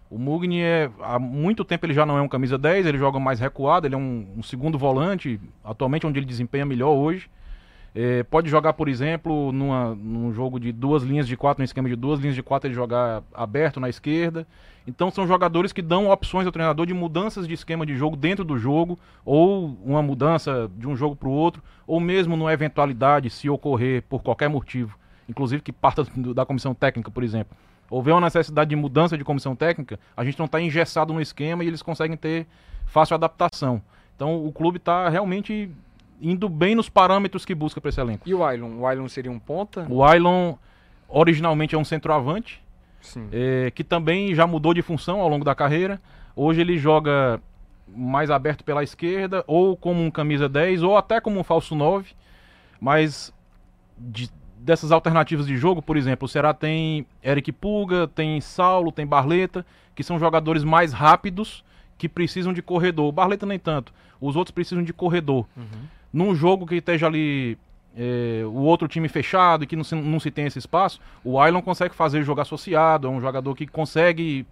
[0.10, 3.18] O Mugni é, há muito tempo ele já não é um camisa 10, ele joga
[3.18, 7.30] mais recuado, ele é um, um segundo volante, atualmente onde ele desempenha melhor hoje.
[7.94, 11.90] É, pode jogar, por exemplo, numa, num jogo de duas linhas de quatro, no esquema
[11.90, 14.48] de duas linhas de quatro, ele jogar aberto na esquerda.
[14.88, 18.46] Então são jogadores que dão opções ao treinador de mudanças de esquema de jogo dentro
[18.46, 23.30] do jogo, ou uma mudança de um jogo para o outro, ou mesmo numa eventualidade,
[23.30, 27.56] se ocorrer por qualquer motivo, inclusive que parta da comissão técnica, por exemplo.
[27.90, 31.64] Houver uma necessidade de mudança de comissão técnica, a gente não está engessado no esquema
[31.64, 32.48] e eles conseguem ter
[32.86, 33.82] fácil adaptação.
[34.16, 35.70] Então o clube está realmente
[36.22, 38.30] indo bem nos parâmetros que busca para esse elenco.
[38.30, 38.78] E o Ailon?
[38.78, 39.86] O Ailon seria um ponta?
[39.90, 40.56] O Ailon
[41.10, 42.64] originalmente é um centroavante,
[43.32, 46.02] é, que também já mudou de função ao longo da carreira.
[46.36, 47.42] Hoje ele joga
[47.88, 52.14] mais aberto pela esquerda, ou como um camisa 10, ou até como um falso 9.
[52.80, 53.34] Mas
[53.98, 54.30] de,
[54.64, 59.66] dessas alternativas de jogo, por exemplo, o Ceará tem Eric Pulga, tem Saulo, tem Barleta,
[59.96, 61.64] que são jogadores mais rápidos
[61.98, 63.08] que precisam de corredor.
[63.08, 63.94] O Barleta nem tanto.
[64.20, 65.46] Os outros precisam de corredor.
[65.58, 67.58] Uhum num jogo que esteja ali
[67.96, 71.40] é, o outro time fechado e que não se, não se tem esse espaço, o
[71.40, 74.46] Ailon consegue fazer jogo associado, é um jogador que consegue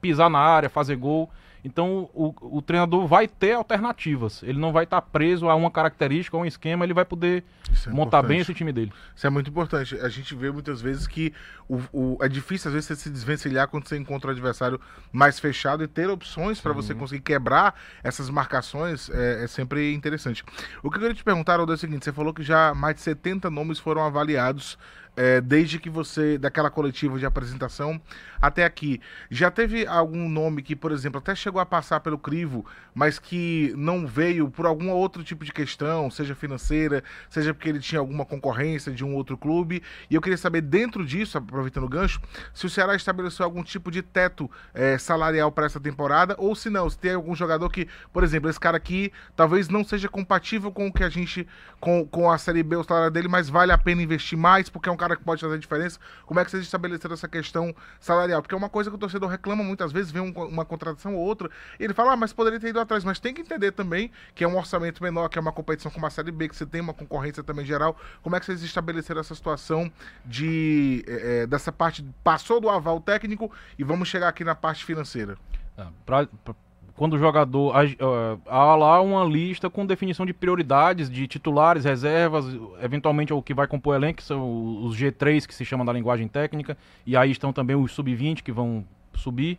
[0.00, 1.30] pisar na área, fazer gol.
[1.64, 4.42] Então o, o treinador vai ter alternativas.
[4.42, 7.42] Ele não vai estar tá preso a uma característica, a um esquema, ele vai poder
[7.42, 8.28] é montar importante.
[8.28, 8.92] bem esse time dele.
[9.16, 9.96] Isso é muito importante.
[9.96, 11.32] A gente vê muitas vezes que
[11.66, 14.78] o, o, é difícil às vezes você se desvencilhar quando você encontra o adversário
[15.10, 20.44] mais fechado e ter opções para você conseguir quebrar essas marcações é, é, sempre interessante.
[20.82, 22.96] O que eu queria te perguntar, Aldo, é o seguinte: você falou que já mais
[22.96, 24.76] de 70 nomes foram avaliados
[25.16, 28.00] é, desde que você, daquela coletiva de apresentação
[28.40, 29.00] até aqui.
[29.30, 33.72] Já teve algum nome que, por exemplo, até chegou a passar pelo crivo, mas que
[33.76, 38.24] não veio por algum outro tipo de questão, seja financeira, seja porque ele tinha alguma
[38.24, 39.82] concorrência de um outro clube?
[40.10, 42.20] E eu queria saber, dentro disso, aproveitando o gancho,
[42.52, 46.68] se o Ceará estabeleceu algum tipo de teto é, salarial para essa temporada, ou se
[46.68, 50.70] não, se tem algum jogador que, por exemplo, esse cara aqui talvez não seja compatível
[50.70, 51.46] com o que a gente,
[51.80, 54.88] com, com a Série B, o salário dele, mas vale a pena investir mais, porque
[54.88, 55.98] é um cara que pode fazer diferença.
[56.24, 58.40] Como é que vocês estabeleceram essa questão salarial?
[58.40, 61.20] Porque é uma coisa que o torcedor reclama muitas vezes, vê um, uma contratação ou
[61.20, 63.04] outra, e ele fala, ah, mas poderia ter ido atrás.
[63.04, 66.06] Mas tem que entender também que é um orçamento menor, que é uma competição como
[66.06, 67.96] a Série B, que você tem uma concorrência também geral.
[68.22, 69.90] Como é que vocês estabeleceram essa situação
[70.24, 75.36] de é, dessa parte, passou do aval técnico e vamos chegar aqui na parte financeira?
[75.76, 76.28] Ah, pra
[76.96, 77.74] quando o jogador.
[78.46, 82.44] Há lá uma lista com definição de prioridades, de titulares, reservas,
[82.82, 85.92] eventualmente o que vai compor o elenco, que são os G3, que se chamam da
[85.92, 89.58] linguagem técnica, e aí estão também os sub-20 que vão subir.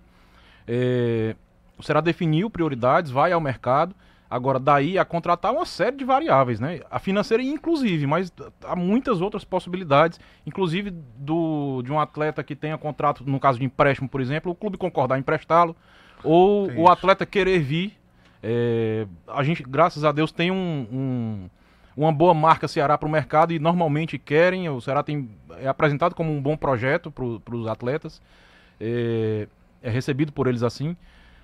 [0.67, 1.35] É,
[1.81, 3.95] será definiu prioridades, vai ao mercado.
[4.27, 6.81] Agora, daí a contratar uma série de variáveis, né?
[6.89, 12.75] A financeira, inclusive, mas há muitas outras possibilidades, inclusive do, de um atleta que tenha
[12.75, 15.75] contrato, no caso de empréstimo, por exemplo, o clube concordar em emprestá-lo
[16.25, 17.93] ou tem o atleta querer vir.
[18.41, 21.49] É, a gente, graças a Deus, tem um, um
[21.95, 24.67] uma boa marca Ceará para o mercado e normalmente querem.
[24.69, 28.21] O Ceará tem, é apresentado como um bom projeto para os atletas,
[28.79, 29.47] é,
[29.81, 30.95] é, recebido por eles assim,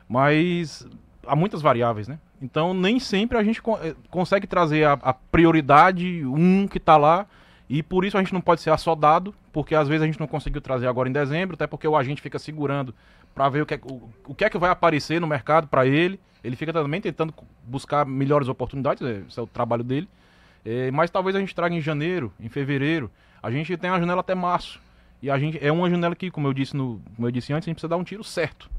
[0.10, 0.86] mas
[1.26, 2.20] há muitas variáveis, né?
[2.42, 7.26] Então nem sempre a gente é, consegue trazer a, a prioridade, um que está lá,
[7.70, 10.28] e por isso a gente não pode ser assodado, porque às vezes a gente não
[10.28, 12.94] conseguiu trazer agora em dezembro, até porque o agente fica segurando
[13.34, 15.86] para ver o que, é, o, o que é que vai aparecer no mercado para
[15.86, 16.20] ele.
[16.44, 20.08] Ele fica também tentando buscar melhores oportunidades, é, esse é o trabalho dele.
[20.66, 23.12] É, mas talvez a gente traga em janeiro, em fevereiro.
[23.42, 24.80] A gente tem uma janela até março.
[25.22, 27.68] E a gente é uma janela que, como eu disse no, como eu disse antes,
[27.68, 28.70] a gente precisa dar um tiro certo.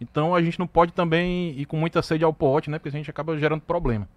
[0.00, 2.78] Então a gente não pode também ir com muita sede ao pote, né?
[2.78, 4.08] Porque a gente acaba gerando problema.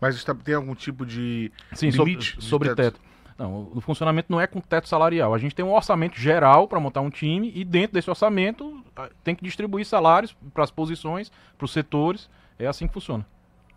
[0.00, 2.76] Mas tem algum tipo de Sim, limite sobre, sobre teto?
[2.76, 3.00] teto.
[3.38, 5.32] Não, o funcionamento não é com teto salarial.
[5.32, 8.82] A gente tem um orçamento geral para montar um time e dentro desse orçamento
[9.22, 13.24] tem que distribuir salários para as posições, para os setores, É assim que funciona.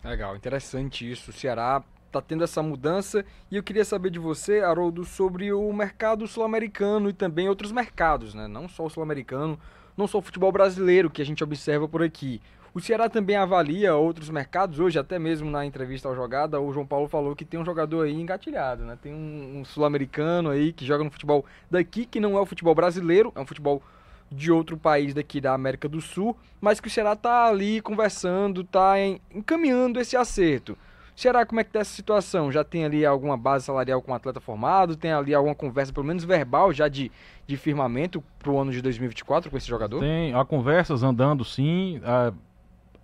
[0.04, 1.30] Legal, interessante isso.
[1.30, 5.72] O Ceará está tendo essa mudança e eu queria saber de você, Haroldo, sobre o
[5.72, 8.48] mercado sul-americano e também outros mercados, né?
[8.48, 9.60] Não só o sul-americano,
[9.96, 12.42] não só o futebol brasileiro que a gente observa por aqui.
[12.74, 14.80] O Ceará também avalia outros mercados.
[14.80, 18.06] Hoje, até mesmo na entrevista ao Jogada, o João Paulo falou que tem um jogador
[18.06, 18.98] aí engatilhado, né?
[19.02, 22.74] Tem um, um sul-americano aí que joga no futebol daqui, que não é o futebol
[22.74, 23.84] brasileiro, é um futebol
[24.32, 28.64] de outro país daqui da América do Sul, mas que o Ceará tá ali conversando,
[28.64, 28.94] tá
[29.36, 30.78] encaminhando esse acerto.
[31.14, 32.52] Ceará, como é que tá essa situação?
[32.52, 34.96] Já tem ali alguma base salarial com um atleta formado?
[34.96, 37.12] Tem ali alguma conversa, pelo menos verbal, já de,
[37.46, 40.00] de firmamento para o ano de 2024 com esse jogador?
[40.00, 42.02] Tem, há conversas andando sim.
[42.04, 42.34] É,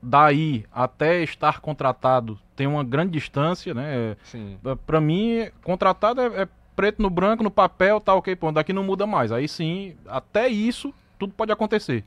[0.01, 4.15] daí até estar contratado tem uma grande distância, né?
[4.33, 8.73] É, para mim, contratado é, é, preto no branco, no papel, tá ok, pô, daqui
[8.73, 9.31] não muda mais.
[9.31, 12.03] Aí sim, até isso tudo pode acontecer.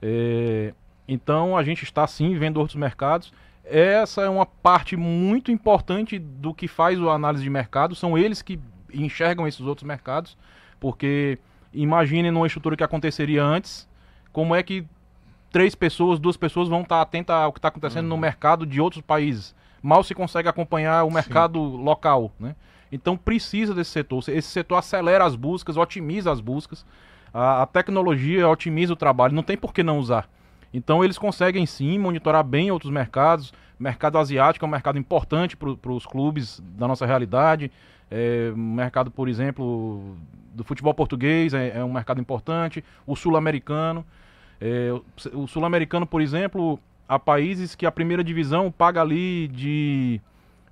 [0.00, 0.72] É,
[1.06, 3.32] então a gente está sim vendo outros mercados.
[3.64, 7.94] Essa é uma parte muito importante do que faz o análise de mercado.
[7.94, 8.58] São eles que
[8.92, 10.36] enxergam esses outros mercados,
[10.80, 11.38] porque
[11.72, 13.88] imaginem numa estrutura que aconteceria antes,
[14.32, 14.84] como é que
[15.52, 18.10] três pessoas, duas pessoas vão estar atentas ao que está acontecendo uhum.
[18.10, 19.54] no mercado de outros países.
[19.82, 21.84] Mal se consegue acompanhar o mercado Sim.
[21.84, 22.56] local, né?
[22.90, 24.24] Então precisa desse setor.
[24.28, 26.84] Esse setor acelera as buscas, otimiza as buscas.
[27.32, 30.28] A, a tecnologia otimiza o trabalho, não tem por que não usar.
[30.72, 33.52] Então eles conseguem sim monitorar bem outros mercados.
[33.78, 37.70] mercado asiático é um mercado importante para os clubes da nossa realidade.
[38.10, 40.16] É, mercado, por exemplo,
[40.54, 42.84] do futebol português é, é um mercado importante.
[43.06, 44.04] O sul-americano.
[44.64, 44.92] É,
[45.32, 50.20] o sul-americano, por exemplo, há países que a primeira divisão paga ali de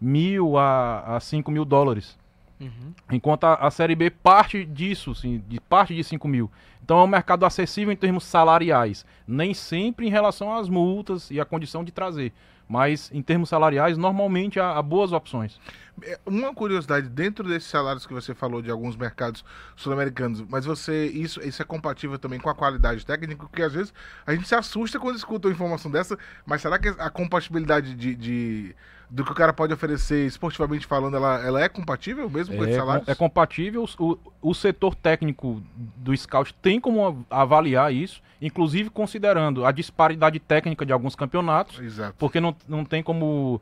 [0.01, 2.17] mil a, a cinco mil dólares.
[2.61, 2.95] Uhum.
[3.11, 5.13] Enquanto a, a, Série B parte disso,
[5.49, 6.51] de parte de 5 mil.
[6.85, 9.07] Então é um mercado acessível em termos salariais.
[9.27, 12.33] Nem sempre em relação às multas e a condição de trazer.
[12.71, 15.59] Mas em termos salariais, normalmente há, há boas opções.
[16.05, 21.07] É, uma curiosidade, dentro desses salários que você falou de alguns mercados sul-americanos, mas você
[21.07, 23.93] isso, isso é compatível também com a qualidade técnica, porque às vezes
[24.25, 28.15] a gente se assusta quando escuta uma informação dessa, mas será que a compatibilidade de,
[28.15, 28.77] de
[29.11, 32.67] do que o cara pode oferecer esportivamente falando, ela, ela é compatível mesmo com é,
[32.67, 33.09] esses salários?
[33.09, 33.85] É compatível.
[33.99, 35.61] O, o setor técnico
[35.97, 41.81] do scout tem como avaliar isso, inclusive considerando a disparidade técnica de alguns campeonatos.
[41.81, 42.15] Exato.
[42.19, 43.61] Porque não, não tem como.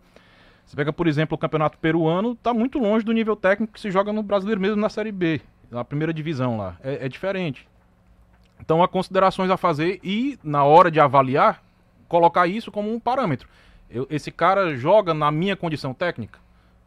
[0.67, 3.91] Você pega, por exemplo, o campeonato peruano, está muito longe do nível técnico que se
[3.91, 6.77] joga no brasileiro mesmo na Série B, na primeira divisão lá.
[6.85, 7.67] É, é diferente.
[8.61, 11.63] Então há considerações a fazer e, na hora de avaliar,
[12.07, 13.49] colocar isso como um parâmetro.
[13.91, 16.39] Eu, esse cara joga na minha condição técnica.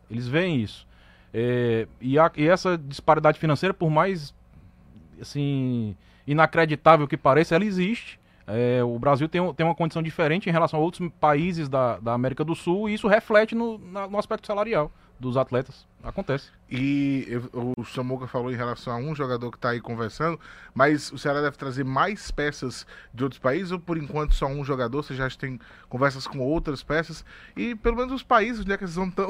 [0.10, 0.88] Eles veem isso.
[1.34, 4.34] É, e, a, e, essa disparidade financeira, por mais
[5.20, 5.96] assim
[6.28, 8.20] inacreditável que pareça, ela existe.
[8.46, 12.14] É, o Brasil tem, tem uma condição diferente em relação a outros países da, da
[12.14, 15.86] América do Sul e isso reflete no, na, no aspecto salarial dos atletas.
[16.04, 16.50] Acontece.
[16.70, 20.40] E eu, o Samuca falou em relação a um jogador que está aí conversando,
[20.74, 24.66] mas o Ceará deve trazer mais peças de outros países ou por enquanto só um
[24.66, 25.04] jogador?
[25.04, 27.24] Você já tem conversas com outras peças?
[27.56, 29.30] E pelo menos os países onde é que eles vão tão.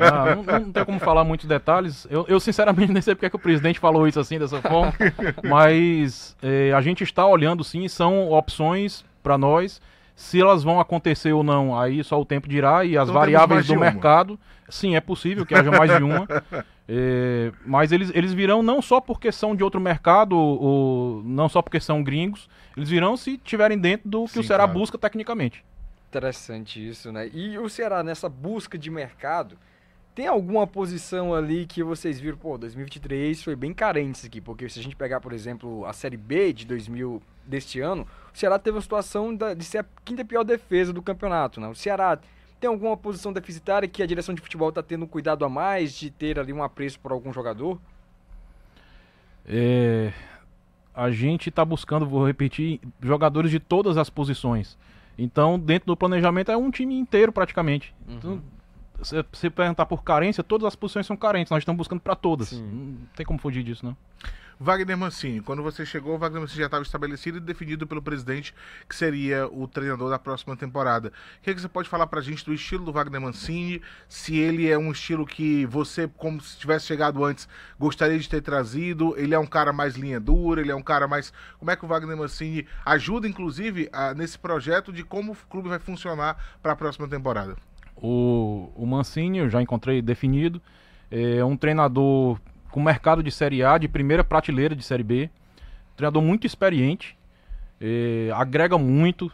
[0.00, 2.06] ah, não, não, tem como falar muitos detalhes.
[2.08, 4.94] Eu, eu sinceramente nem sei porque é que o presidente falou isso assim, dessa forma.
[5.44, 9.78] mas é, a gente está olhando sim, são opções para nós.
[10.14, 13.66] Se elas vão acontecer ou não, aí só o tempo dirá e as então, variáveis
[13.66, 14.38] do mercado.
[14.68, 16.26] Sim, é possível que haja mais de uma.
[16.94, 21.62] É, mas eles, eles virão não só porque são de outro mercado, ou, não só
[21.62, 24.80] porque são gringos, eles virão se tiverem dentro do que Sim, o Ceará claro.
[24.80, 25.64] busca tecnicamente.
[26.10, 27.30] Interessante isso, né?
[27.32, 29.56] E o Ceará, nessa busca de mercado,
[30.14, 34.68] tem alguma posição ali que vocês viram, pô, 2023 foi bem carente isso aqui, porque
[34.68, 38.58] se a gente pegar, por exemplo, a Série B de 2000 deste ano, o Ceará
[38.58, 41.68] teve a situação de ser a quinta pior defesa do campeonato, né?
[41.68, 42.18] O Ceará
[42.58, 45.92] tem alguma posição deficitária que a direção de futebol está tendo um cuidado a mais
[45.94, 47.78] de ter ali um apreço por algum jogador?
[49.44, 50.12] É,
[50.94, 54.78] a gente está buscando, vou repetir, jogadores de todas as posições.
[55.18, 57.94] Então, dentro do planejamento é um time inteiro praticamente.
[58.08, 58.16] Uhum.
[58.16, 58.42] Então,
[59.02, 61.50] se você perguntar por carência, todas as posições são carentes.
[61.50, 62.48] Nós estamos buscando para todas.
[62.48, 62.62] Sim.
[62.62, 63.96] Não tem como fugir disso, não.
[64.62, 68.54] Wagner Mancini, quando você chegou, o Wagner Mancini já estava estabelecido e definido pelo presidente
[68.88, 71.08] que seria o treinador da próxima temporada.
[71.08, 73.82] O que, é que você pode falar para a gente do estilo do Wagner Mancini?
[74.08, 78.40] Se ele é um estilo que você, como se tivesse chegado antes, gostaria de ter
[78.40, 79.18] trazido?
[79.18, 80.60] Ele é um cara mais linha dura?
[80.60, 81.32] Ele é um cara mais.
[81.58, 85.70] Como é que o Wagner Mancini ajuda, inclusive, a, nesse projeto de como o clube
[85.70, 87.56] vai funcionar para a próxima temporada?
[87.96, 90.62] O, o Mancini, eu já encontrei definido,
[91.10, 92.38] é um treinador
[92.72, 95.30] com mercado de Série A, de primeira prateleira de Série B.
[95.94, 97.16] Treinador muito experiente,
[97.80, 99.30] eh, agrega muito.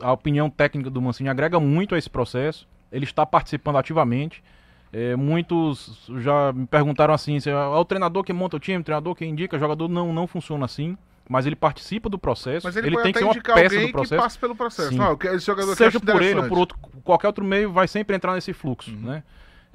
[0.00, 2.66] a opinião técnica do Mancini agrega muito a esse processo.
[2.90, 4.42] Ele está participando ativamente.
[4.90, 8.84] É, muitos já me perguntaram assim: se é o treinador que monta o time, o
[8.84, 10.96] treinador que indica, o jogador não, não funciona assim.
[11.28, 12.66] Mas ele participa do processo.
[12.66, 14.14] Mas ele, ele tem que ser uma peça do processo.
[14.14, 14.94] que passe pelo processo.
[14.94, 18.34] Não, esse jogador Seja por ele ou por outro, qualquer outro meio, vai sempre entrar
[18.34, 18.90] nesse fluxo.
[18.92, 19.00] Uhum.
[19.02, 19.22] Né?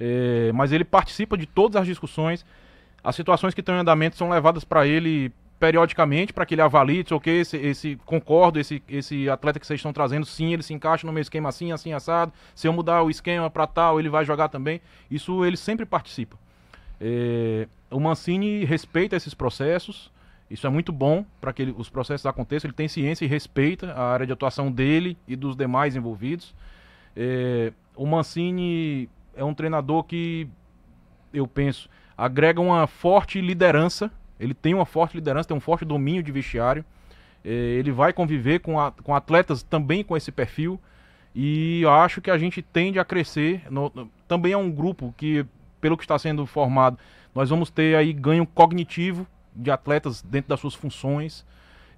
[0.00, 2.44] É, mas ele participa de todas as discussões.
[3.04, 5.30] As situações que estão em andamento são levadas para ele
[5.60, 9.92] periodicamente para que ele avalie, ok, esse, esse concordo, esse, esse atleta que vocês estão
[9.92, 12.32] trazendo, sim, ele se encaixa no meu esquema assim, assim, assado.
[12.54, 14.80] Se eu mudar o esquema para tal, ele vai jogar também.
[15.10, 16.36] Isso ele sempre participa.
[17.00, 20.10] É, o Mancini respeita esses processos.
[20.50, 22.68] Isso é muito bom para que ele, os processos aconteçam.
[22.68, 26.54] Ele tem ciência e respeita a área de atuação dele e dos demais envolvidos.
[27.16, 30.48] É, o Mancini é um treinador que,
[31.32, 36.22] eu penso, agrega uma forte liderança ele tem uma forte liderança, tem um forte domínio
[36.22, 36.84] de vestiário.
[37.44, 40.80] É, ele vai conviver com, a, com atletas também com esse perfil.
[41.34, 43.62] E acho que a gente tende a crescer.
[43.70, 45.44] No, no, também é um grupo que,
[45.80, 46.98] pelo que está sendo formado,
[47.34, 51.44] nós vamos ter aí ganho cognitivo de atletas dentro das suas funções.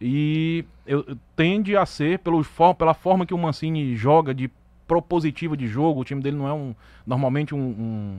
[0.00, 2.44] E eu, tende a ser, pelo,
[2.76, 4.50] pela forma que o Mancini joga, de
[4.86, 8.18] propositiva de jogo, o time dele não é um normalmente um, um,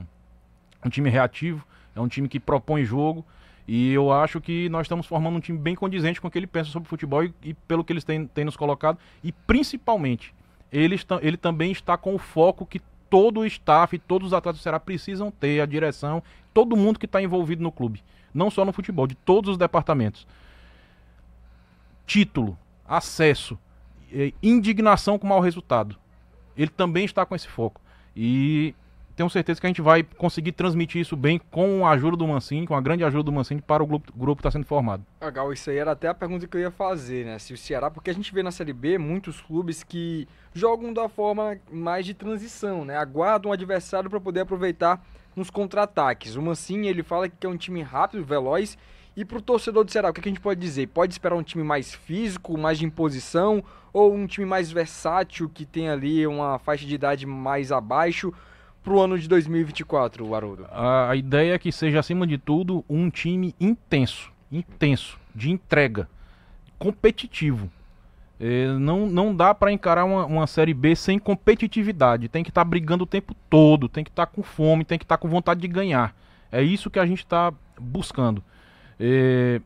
[0.84, 1.64] um time reativo,
[1.98, 3.24] é um time que propõe jogo.
[3.66, 6.46] E eu acho que nós estamos formando um time bem condizente com o que ele
[6.46, 8.98] pensa sobre futebol e, e pelo que eles têm, têm, nos colocado.
[9.22, 10.34] E principalmente,
[10.72, 12.80] ele, ele também está com o foco que
[13.10, 16.22] todo o staff, todos os atletas do Ceará precisam ter, a direção,
[16.54, 18.02] todo mundo que está envolvido no clube.
[18.32, 20.26] Não só no futebol, de todos os departamentos.
[22.06, 23.58] Título, acesso,
[24.42, 25.96] indignação com o mau resultado.
[26.56, 27.80] Ele também está com esse foco.
[28.16, 28.74] E
[29.18, 32.68] tenho certeza que a gente vai conseguir transmitir isso bem com a ajuda do Mancini,
[32.68, 35.04] com a grande ajuda do Mancini para o grupo, grupo que está sendo formado.
[35.20, 37.36] Legal, isso aí era até a pergunta que eu ia fazer, né?
[37.40, 41.08] Se o Ceará, porque a gente vê na Série B muitos clubes que jogam da
[41.08, 42.96] forma mais de transição, né?
[42.96, 45.04] Aguardam o adversário para poder aproveitar
[45.34, 46.36] nos contra-ataques.
[46.36, 48.78] O Mancini, ele fala que é um time rápido, veloz,
[49.16, 50.86] e para o torcedor do Ceará, o que a gente pode dizer?
[50.86, 55.66] Pode esperar um time mais físico, mais de imposição, ou um time mais versátil, que
[55.66, 58.32] tem ali uma faixa de idade mais abaixo?
[58.88, 60.66] Para o ano de 2024, Haroldo?
[60.70, 66.08] A, a ideia é que seja, acima de tudo, um time intenso, intenso, de entrega,
[66.78, 67.70] competitivo.
[68.40, 72.28] É, não, não dá para encarar uma, uma, Série B sem competitividade.
[72.28, 74.98] Tem que estar tá brigando o tempo todo, tem que estar tá com fome, tem
[74.98, 76.16] que estar tá com vontade de ganhar.
[76.50, 78.42] É isso que a gente está buscando.
[78.98, 79.60] É,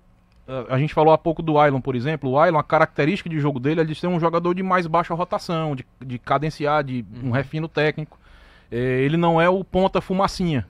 [0.69, 2.31] a gente falou há pouco do Ailon, por exemplo.
[2.31, 5.15] O Ailon, a característica de jogo dele é de ser um jogador de mais baixa
[5.15, 7.31] rotação, de, de cadenciar, de um uhum.
[7.31, 8.19] refino técnico
[8.77, 10.67] ele não é o ponta fumacinha,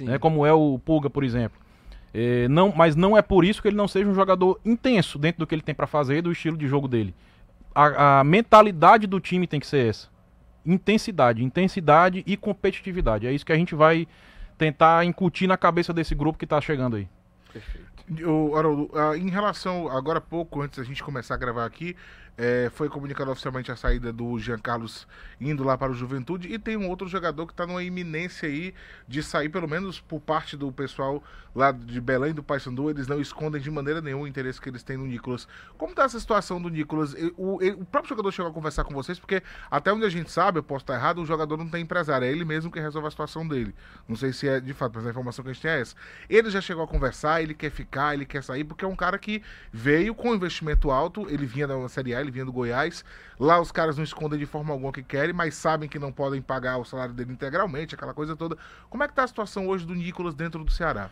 [0.00, 1.64] né, como é o Pulga, por exemplo.
[2.12, 5.40] É, não, mas não é por isso que ele não seja um jogador intenso dentro
[5.40, 7.12] do que ele tem para fazer, do estilo de jogo dele.
[7.74, 10.08] A, a, mentalidade do time tem que ser essa:
[10.64, 13.26] intensidade, intensidade e competitividade.
[13.26, 14.06] É isso que a gente vai
[14.56, 17.08] tentar incutir na cabeça desse grupo que está chegando aí.
[17.52, 17.94] Perfeito.
[18.28, 21.96] O, Haroldo, ah, em relação, agora há pouco, antes da gente começar a gravar aqui,
[22.36, 25.06] é, foi comunicado oficialmente a saída do Jean Carlos
[25.40, 26.52] indo lá para o Juventude.
[26.52, 28.74] E tem um outro jogador que está numa iminência aí
[29.06, 31.22] de sair, pelo menos por parte do pessoal
[31.54, 32.90] lá de Belém, do Paysandu.
[32.90, 35.46] Eles não escondem de maneira nenhuma o interesse que eles têm no Nicolas.
[35.78, 37.14] Como está essa situação do Nicolas?
[37.36, 40.58] O, o, próprio jogador chegou a conversar com vocês, porque até onde a gente sabe,
[40.58, 42.26] eu posso estar errado, o jogador não tem empresário.
[42.26, 43.74] É ele mesmo que resolve a situação dele.
[44.08, 45.94] Não sei se é de fato, mas a informação que a gente tem é essa.
[46.28, 49.18] Ele já chegou a conversar, ele quer ficar, ele quer sair, porque é um cara
[49.18, 53.04] que veio com investimento alto, ele vinha da Série A, ele vinha do Goiás.
[53.38, 56.42] Lá os caras não escondem de forma alguma que querem, mas sabem que não podem
[56.42, 58.56] pagar o salário dele integralmente, aquela coisa toda.
[58.90, 61.10] Como é que está a situação hoje do Nicolas dentro do Ceará?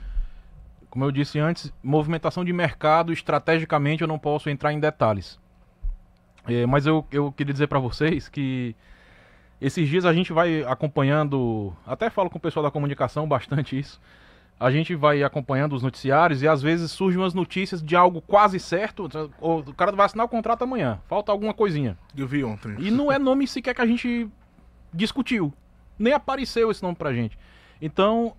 [0.90, 5.38] Como eu disse antes, movimentação de mercado, estrategicamente eu não posso entrar em detalhes.
[6.46, 8.74] É, mas eu, eu queria dizer para vocês que
[9.60, 14.00] esses dias a gente vai acompanhando, até falo com o pessoal da comunicação bastante isso,
[14.62, 18.60] a gente vai acompanhando os noticiários e às vezes surgem umas notícias de algo quase
[18.60, 19.08] certo.
[19.40, 21.98] O cara vai assinar o contrato amanhã, falta alguma coisinha.
[22.16, 22.76] Eu vi ontem.
[22.78, 24.28] E não é nome sequer que a gente
[24.94, 25.52] discutiu.
[25.98, 27.36] Nem apareceu esse nome pra gente.
[27.80, 28.36] Então,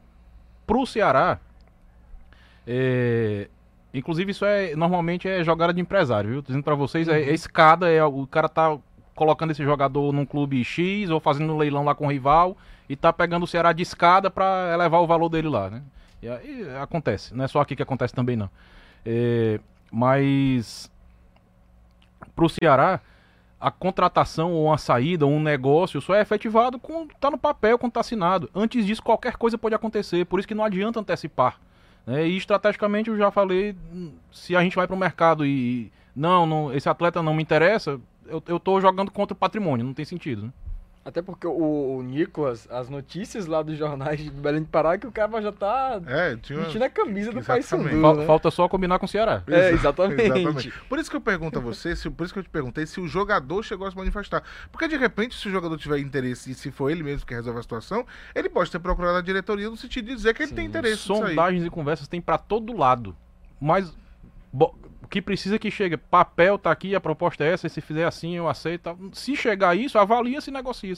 [0.66, 1.42] pro Ceará,
[2.66, 3.50] é...
[3.94, 6.42] inclusive isso é normalmente é jogada de empresário, viu?
[6.42, 7.18] Dizendo para vocês, é, uhum.
[7.18, 8.78] é, escada, é o cara tá
[9.14, 12.58] colocando esse jogador num clube X ou fazendo um leilão lá com o rival
[12.88, 15.84] e tá pegando o Ceará de escada para elevar o valor dele lá, né?
[16.24, 18.50] E aí acontece, não é só aqui que acontece também não.
[19.06, 19.60] É,
[19.92, 20.90] mas
[22.34, 23.02] para o Ceará,
[23.60, 27.78] a contratação ou uma saída ou um negócio só é efetivado quando está no papel,
[27.78, 28.50] quando está assinado.
[28.56, 31.60] Antes disso, qualquer coisa pode acontecer, por isso que não adianta antecipar.
[32.08, 32.26] Né?
[32.26, 33.76] E estrategicamente eu já falei,
[34.32, 38.00] se a gente vai para o mercado e não, não, esse atleta não me interessa,
[38.28, 40.54] eu, eu tô jogando contra o patrimônio, não tem sentido, né?
[41.06, 45.06] Até porque o, o Nicolas, as notícias lá dos jornais de Belém do Pará, que
[45.06, 46.60] o cara já tá É, tinha.
[46.62, 47.68] vestindo a camisa do Exatamente.
[47.70, 48.26] Paysandu, Fal- né?
[48.26, 49.44] Falta só combinar com o Ceará.
[49.48, 50.72] É, Exa- exatamente.
[50.88, 53.02] Por isso que eu pergunto a você, se, por isso que eu te perguntei se
[53.02, 54.44] o jogador chegou a se manifestar.
[54.72, 57.60] Porque de repente, se o jogador tiver interesse e se for ele mesmo que resolve
[57.60, 60.56] a situação, ele pode ter procurado a diretoria no sentido de dizer que ele Sim.
[60.56, 61.30] tem interesse nisso aí.
[61.32, 63.14] Sondagens e conversas tem pra todo lado.
[63.60, 63.94] Mas
[64.54, 64.74] bo-
[65.04, 65.98] o que precisa que chegue.
[65.98, 68.98] Papel tá aqui, a proposta é essa, se fizer assim eu aceito.
[69.14, 70.94] Se chegar isso, avalia se negocia.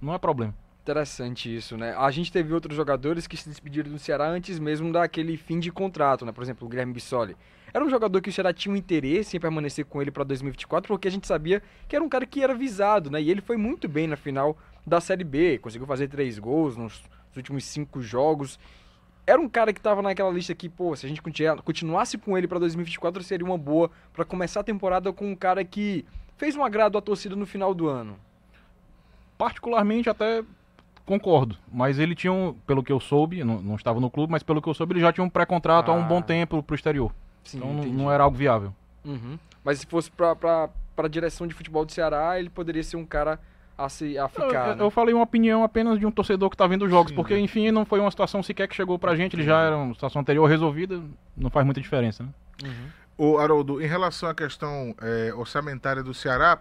[0.00, 0.54] Não é problema.
[0.82, 1.94] Interessante isso, né?
[1.96, 5.70] A gente teve outros jogadores que se despediram do Ceará antes mesmo daquele fim de
[5.72, 6.32] contrato, né?
[6.32, 7.36] Por exemplo, o Guilherme Bissoli.
[7.72, 10.88] Era um jogador que o Ceará tinha um interesse em permanecer com ele para 2024,
[10.88, 13.20] porque a gente sabia que era um cara que era visado, né?
[13.20, 17.02] E ele foi muito bem na final da Série B, conseguiu fazer três gols nos
[17.34, 18.58] últimos cinco jogos.
[19.26, 22.36] Era um cara que estava naquela lista que, pô, se a gente continua- continuasse com
[22.36, 26.04] ele para 2024, seria uma boa para começar a temporada com um cara que
[26.36, 28.16] fez um agrado à torcida no final do ano.
[29.36, 30.44] Particularmente até
[31.06, 31.56] concordo.
[31.72, 34.60] Mas ele tinha, um, pelo que eu soube, não, não estava no clube, mas pelo
[34.62, 36.06] que eu soube, ele já tinha um pré-contrato há um Ah.
[36.06, 37.12] bom tempo pro exterior.
[37.42, 37.96] Sim, Então não, entendi.
[37.96, 38.74] não era algo viável.
[39.04, 39.38] Uhum.
[39.62, 43.04] Mas se fosse pra, pra, pra direção de futebol do Ceará, ele poderia ser um
[43.04, 43.40] cara
[43.76, 44.68] a, se, a ficar.
[44.70, 44.84] eu, né?
[44.84, 47.34] eu falei uma opinião apenas de um torcedor que tá vendo os jogos, Sim, porque
[47.34, 47.40] né?
[47.40, 50.22] enfim, não foi uma situação sequer que chegou pra gente, ele já era uma situação
[50.22, 51.00] anterior resolvida,
[51.36, 52.28] não faz muita diferença, né?
[52.62, 52.88] Uhum.
[53.16, 56.58] O Haroldo, em relação à questão é, orçamentária do Ceará,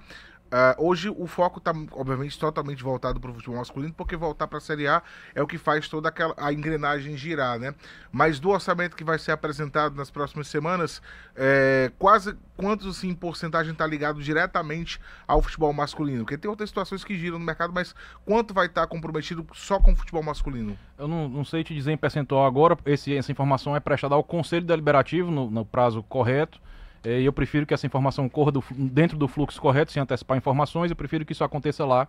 [0.55, 4.59] ah, hoje o foco está, obviamente, totalmente voltado para o futebol masculino, porque voltar para
[4.59, 5.01] a Série A
[5.33, 7.73] é o que faz toda aquela, a engrenagem girar, né?
[8.11, 11.01] Mas do orçamento que vai ser apresentado nas próximas semanas,
[11.35, 16.19] é, quase quantos, assim, em porcentagem está ligado diretamente ao futebol masculino?
[16.19, 19.93] Porque tem outras situações que giram no mercado, mas quanto vai estar comprometido só com
[19.93, 20.77] o futebol masculino?
[20.99, 24.23] Eu não, não sei te dizer em percentual agora, esse, essa informação é prestada ao
[24.23, 26.61] Conselho Deliberativo no, no prazo correto.
[27.03, 30.37] Eh, E eu prefiro que essa informação corra do dentro do fluxo correto, sem antecipar
[30.37, 30.91] informações.
[30.91, 32.07] Eu prefiro que isso aconteça lá.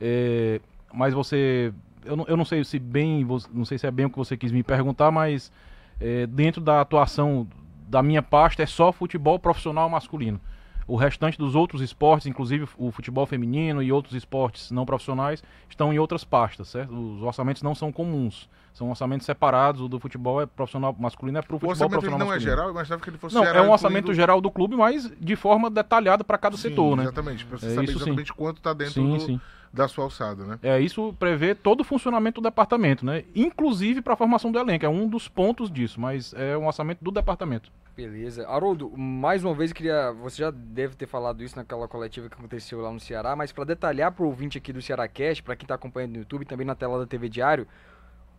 [0.00, 0.60] Eh,
[0.92, 1.72] mas você.
[2.04, 3.26] Eu não, eu não sei se bem.
[3.52, 5.50] Não sei se é bem o que você quis me perguntar, mas
[6.00, 7.46] eh, dentro da atuação
[7.88, 10.40] da minha pasta é só futebol profissional masculino.
[10.86, 15.92] O restante dos outros esportes, inclusive o futebol feminino e outros esportes não profissionais, estão
[15.92, 16.92] em outras pastas, certo?
[16.94, 19.80] Os orçamentos não são comuns, são orçamentos separados.
[19.80, 22.50] O do futebol é profissional masculino é para o futebol orçamento profissional não é masculino.
[22.50, 24.76] geral, eu imaginava que ele fosse Não, geral, é um orçamento incluindo- geral do clube,
[24.76, 27.04] mas de forma detalhada para cada Sim, setor, né?
[27.04, 27.98] Exatamente, para você É, saber isso sim.
[28.00, 29.40] exatamente quanto está dentro Sim, do- sim.
[29.72, 30.58] da sua alçada, né?
[30.62, 33.24] É, isso prevê todo o funcionamento do departamento, né?
[33.34, 37.02] Inclusive para a formação do elenco, é um dos pontos disso, mas é um orçamento
[37.02, 37.72] do departamento.
[37.96, 38.48] Beleza.
[38.48, 40.10] Haroldo, mais uma vez queria.
[40.12, 43.62] Você já deve ter falado isso naquela coletiva que aconteceu lá no Ceará, mas para
[43.62, 46.66] detalhar para o ouvinte aqui do Ceará Cast, para quem está acompanhando no YouTube também
[46.66, 47.68] na tela da TV Diário,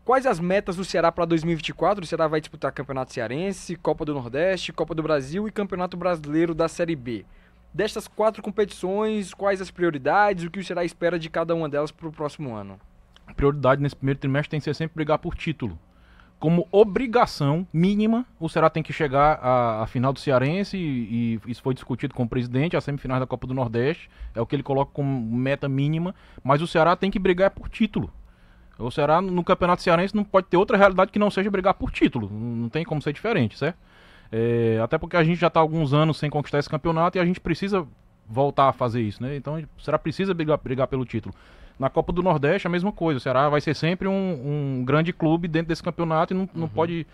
[0.04, 2.04] quais as metas do Ceará para 2024?
[2.04, 6.54] O Ceará vai disputar Campeonato Cearense, Copa do Nordeste, Copa do Brasil e Campeonato Brasileiro
[6.54, 7.26] da Série B.
[7.74, 11.92] Destas quatro competições, quais as prioridades, o que o Ceará espera de cada uma delas
[11.92, 12.78] para o próximo ano?
[13.26, 15.80] A prioridade nesse primeiro trimestre tem que ser sempre brigar por título.
[16.40, 21.52] Como obrigação mínima, o Ceará tem que chegar à, à final do Cearense, e, e
[21.52, 24.56] isso foi discutido com o presidente, a semifinais da Copa do Nordeste, é o que
[24.56, 26.14] ele coloca como meta mínima,
[26.44, 28.12] mas o Ceará tem que brigar por título.
[28.78, 31.90] O Ceará no Campeonato Cearense não pode ter outra realidade que não seja brigar por
[31.92, 33.78] título, não tem como ser diferente, certo?
[34.32, 37.26] É, até porque a gente já está alguns anos sem conquistar esse campeonato e a
[37.26, 37.88] gente precisa
[38.28, 39.36] voltar a fazer isso, né?
[39.36, 41.34] Então o Ceará precisa brigar, brigar pelo título.
[41.78, 43.18] Na Copa do Nordeste, a mesma coisa.
[43.18, 46.68] O Ceará vai ser sempre um, um grande clube dentro desse campeonato e não, não
[46.70, 47.06] pode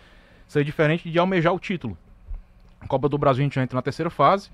[0.46, 1.96] ser diferente de almejar o título.
[2.80, 4.50] A Copa do Brasil a gente já entra na terceira fase,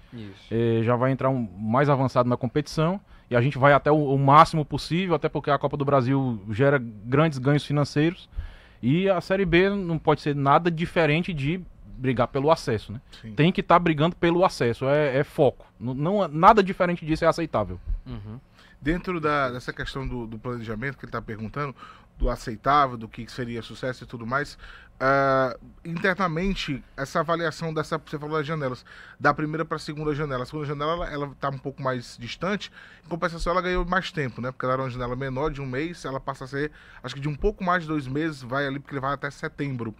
[0.50, 3.00] eh, já vai entrar um, mais avançado na competição
[3.30, 6.40] e a gente vai até o, o máximo possível, até porque a Copa do Brasil
[6.50, 8.28] gera grandes ganhos financeiros
[8.82, 11.60] e a Série B não pode ser nada diferente de
[11.96, 13.00] brigar pelo acesso, né?
[13.20, 13.32] Sim.
[13.32, 15.66] Tem que estar brigando pelo acesso, é, é foco.
[15.80, 17.80] Não, não- nada diferente disso é aceitável.
[18.06, 18.38] Uhum.
[18.80, 21.74] Dentro da- dessa questão do, do planejamento que ele está perguntando,
[22.16, 24.58] do aceitável, do que seria sucesso e tudo mais,
[25.00, 28.84] ah, internamente, essa avaliação dessa, você falou das janelas,
[29.18, 30.42] da primeira para a segunda janela.
[30.42, 32.72] A segunda janela, ela, ela tá um pouco mais distante,
[33.04, 34.50] em compensação, ela ganhou mais tempo, né?
[34.50, 36.72] Porque ela era uma janela menor, de um mês, ela passa a ser,
[37.02, 39.30] acho que de um pouco mais de dois meses, vai ali, porque ele vai até
[39.30, 39.94] setembro.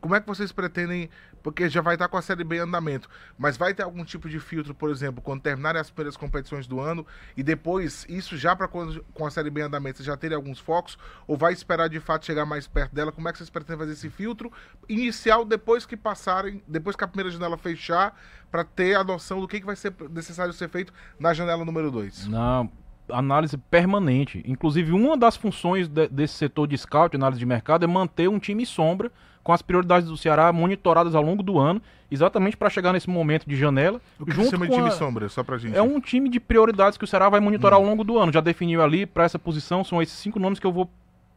[0.00, 1.08] Como é que vocês pretendem,
[1.42, 3.08] porque já vai estar com a Série B em andamento,
[3.38, 6.78] mas vai ter algum tipo de filtro, por exemplo, quando terminarem as primeiras competições do
[6.80, 10.58] ano e depois, isso já para com a Série B em andamento, já terem alguns
[10.58, 13.10] focos, ou vai esperar de fato chegar mais perto dela?
[13.12, 14.52] Como é que vocês pretendem fazer esse filtro
[14.88, 18.14] inicial depois que passarem, depois que a primeira janela fechar,
[18.50, 21.90] para ter a noção do que, que vai ser necessário ser feito na janela número
[21.90, 22.28] 2?
[22.28, 22.66] Na
[23.10, 24.42] análise permanente.
[24.46, 28.38] Inclusive, uma das funções de- desse setor de scout, análise de mercado, é manter um
[28.38, 29.10] time sombra
[29.48, 31.80] com as prioridades do Ceará monitoradas ao longo do ano,
[32.10, 33.98] exatamente para chegar nesse momento de janela.
[34.20, 35.74] O que junto chama de time a- sombra, só pra gente.
[35.74, 38.30] É um time de prioridades que o Ceará vai monitorar ao longo do ano.
[38.30, 40.86] Já definiu ali para essa posição, são esses cinco nomes que eu vou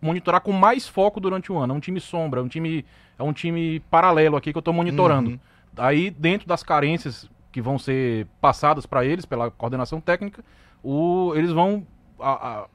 [0.02, 1.74] monitorar com mais foco durante o ano.
[1.74, 2.84] É um time sombra, é um time,
[3.18, 5.30] é um time paralelo aqui que eu estou monitorando.
[5.30, 5.40] Uhum.
[5.78, 10.44] Aí, dentro das carências que vão ser passadas para eles pela coordenação técnica,
[10.84, 11.88] o, eles vão
[12.20, 12.66] a- a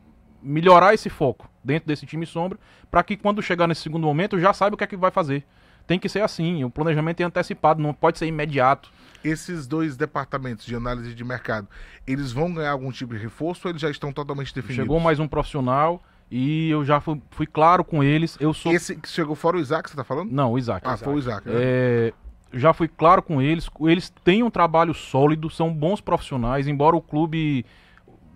[0.46, 2.58] melhorar esse foco dentro desse time sombra,
[2.90, 5.44] para que quando chegar nesse segundo momento já saiba o que é que vai fazer.
[5.86, 8.90] Tem que ser assim, o planejamento é antecipado, não pode ser imediato.
[9.22, 11.68] Esses dois departamentos de análise de mercado,
[12.06, 14.84] eles vão ganhar algum tipo de reforço ou eles já estão totalmente definidos?
[14.84, 18.36] Chegou mais um profissional e eu já fui, fui claro com eles.
[18.40, 18.72] Eu sou.
[18.72, 20.32] Esse que chegou fora o Isaac, você tá falando?
[20.32, 20.86] Não, o Isaac.
[20.86, 21.48] Ah, foi o Isaac.
[21.48, 21.54] né?
[21.56, 22.12] É,
[22.52, 23.68] já fui claro com eles.
[23.80, 27.64] Eles têm um trabalho sólido, são bons profissionais, embora o clube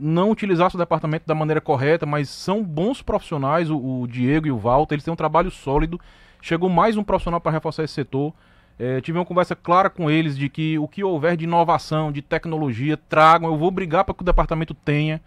[0.01, 4.51] não utilizasse o departamento da maneira correta, mas são bons profissionais, o, o Diego e
[4.51, 6.01] o Walter, eles têm um trabalho sólido.
[6.41, 8.33] Chegou mais um profissional para reforçar esse setor.
[8.79, 12.23] É, tive uma conversa clara com eles de que o que houver de inovação, de
[12.23, 13.51] tecnologia, tragam.
[13.51, 15.21] Eu vou brigar para que o departamento tenha.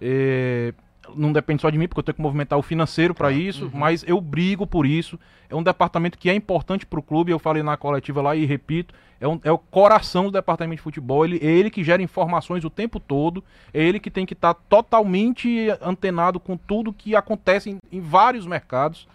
[0.00, 0.72] É,
[1.16, 4.04] não depende só de mim, porque eu tenho que movimentar o financeiro para isso, mas
[4.06, 5.18] eu brigo por isso.
[5.50, 7.30] É um departamento que é importante para o clube.
[7.32, 10.82] Eu falei na coletiva lá e repito: é, um- é o coração do departamento de
[10.82, 11.24] futebol.
[11.24, 13.42] Ele, é ele que gera informações o tempo todo.
[13.74, 18.46] É ele que tem que estar totalmente antenado com tudo que acontece em, em vários
[18.46, 19.06] mercados.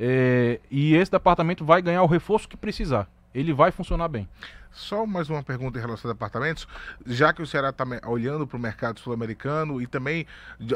[0.00, 3.08] É, e esse departamento vai ganhar o reforço que precisar.
[3.34, 4.28] Ele vai funcionar bem.
[4.72, 6.66] Só mais uma pergunta em relação a departamentos,
[7.06, 10.26] já que o Ceará está olhando para o mercado sul-americano e também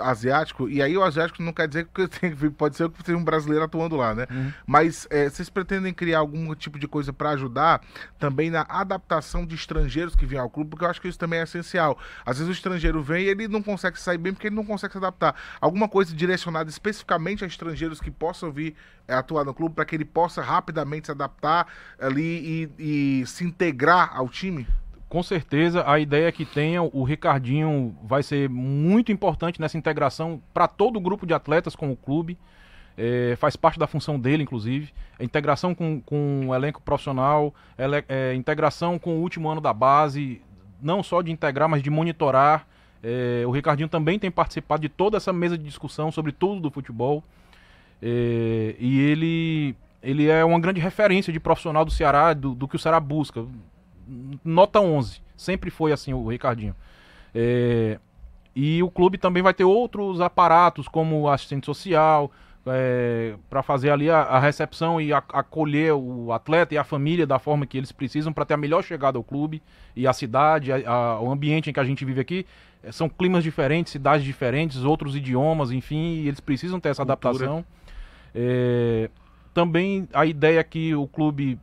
[0.02, 3.24] asiático, e aí o asiático não quer dizer que tem, pode ser que seja um
[3.24, 4.26] brasileiro atuando lá, né?
[4.66, 7.80] Mas é, vocês pretendem criar algum tipo de coisa para ajudar
[8.18, 11.40] também na adaptação de estrangeiros que vêm ao clube, porque eu acho que isso também
[11.40, 11.98] é essencial.
[12.24, 14.92] Às vezes o estrangeiro vem e ele não consegue sair bem porque ele não consegue
[14.92, 15.34] se adaptar.
[15.60, 18.76] Alguma coisa direcionada especificamente a estrangeiros que possam vir
[19.08, 21.66] é, atuar no clube para que ele possa rapidamente se adaptar
[21.98, 24.66] ali e, e se integrar ao time?
[25.08, 30.42] Com certeza, a ideia é que tenha, o Ricardinho vai ser muito importante nessa integração
[30.52, 32.36] para todo o grupo de atletas com o clube.
[32.98, 34.92] É, faz parte da função dele, inclusive.
[35.18, 39.72] A integração com, com o elenco profissional, ele- é, integração com o último ano da
[39.72, 40.40] base,
[40.82, 42.66] não só de integrar, mas de monitorar.
[43.02, 46.70] É, o Ricardinho também tem participado de toda essa mesa de discussão sobre tudo do
[46.70, 47.22] futebol.
[48.02, 52.76] É, e ele, ele é uma grande referência de profissional do Ceará, do, do que
[52.76, 53.44] o Ceará busca.
[54.44, 55.20] Nota 11.
[55.36, 56.74] Sempre foi assim o Ricardinho.
[57.34, 57.98] É,
[58.54, 62.30] e o clube também vai ter outros aparatos, como assistente social,
[63.48, 67.38] para fazer ali a, a recepção e a- acolher o atleta e a família da
[67.38, 69.62] forma que eles precisam para ter a melhor chegada ao clube
[69.94, 72.46] e à cidade, a- o ambiente em que a gente vive aqui.
[72.82, 77.28] eh, São climas diferentes, cidades diferentes, outros idiomas, enfim, e eles precisam ter essa Cultura.
[77.30, 77.64] adaptação.
[78.34, 79.10] É,
[79.54, 81.58] também a ideia é que o clube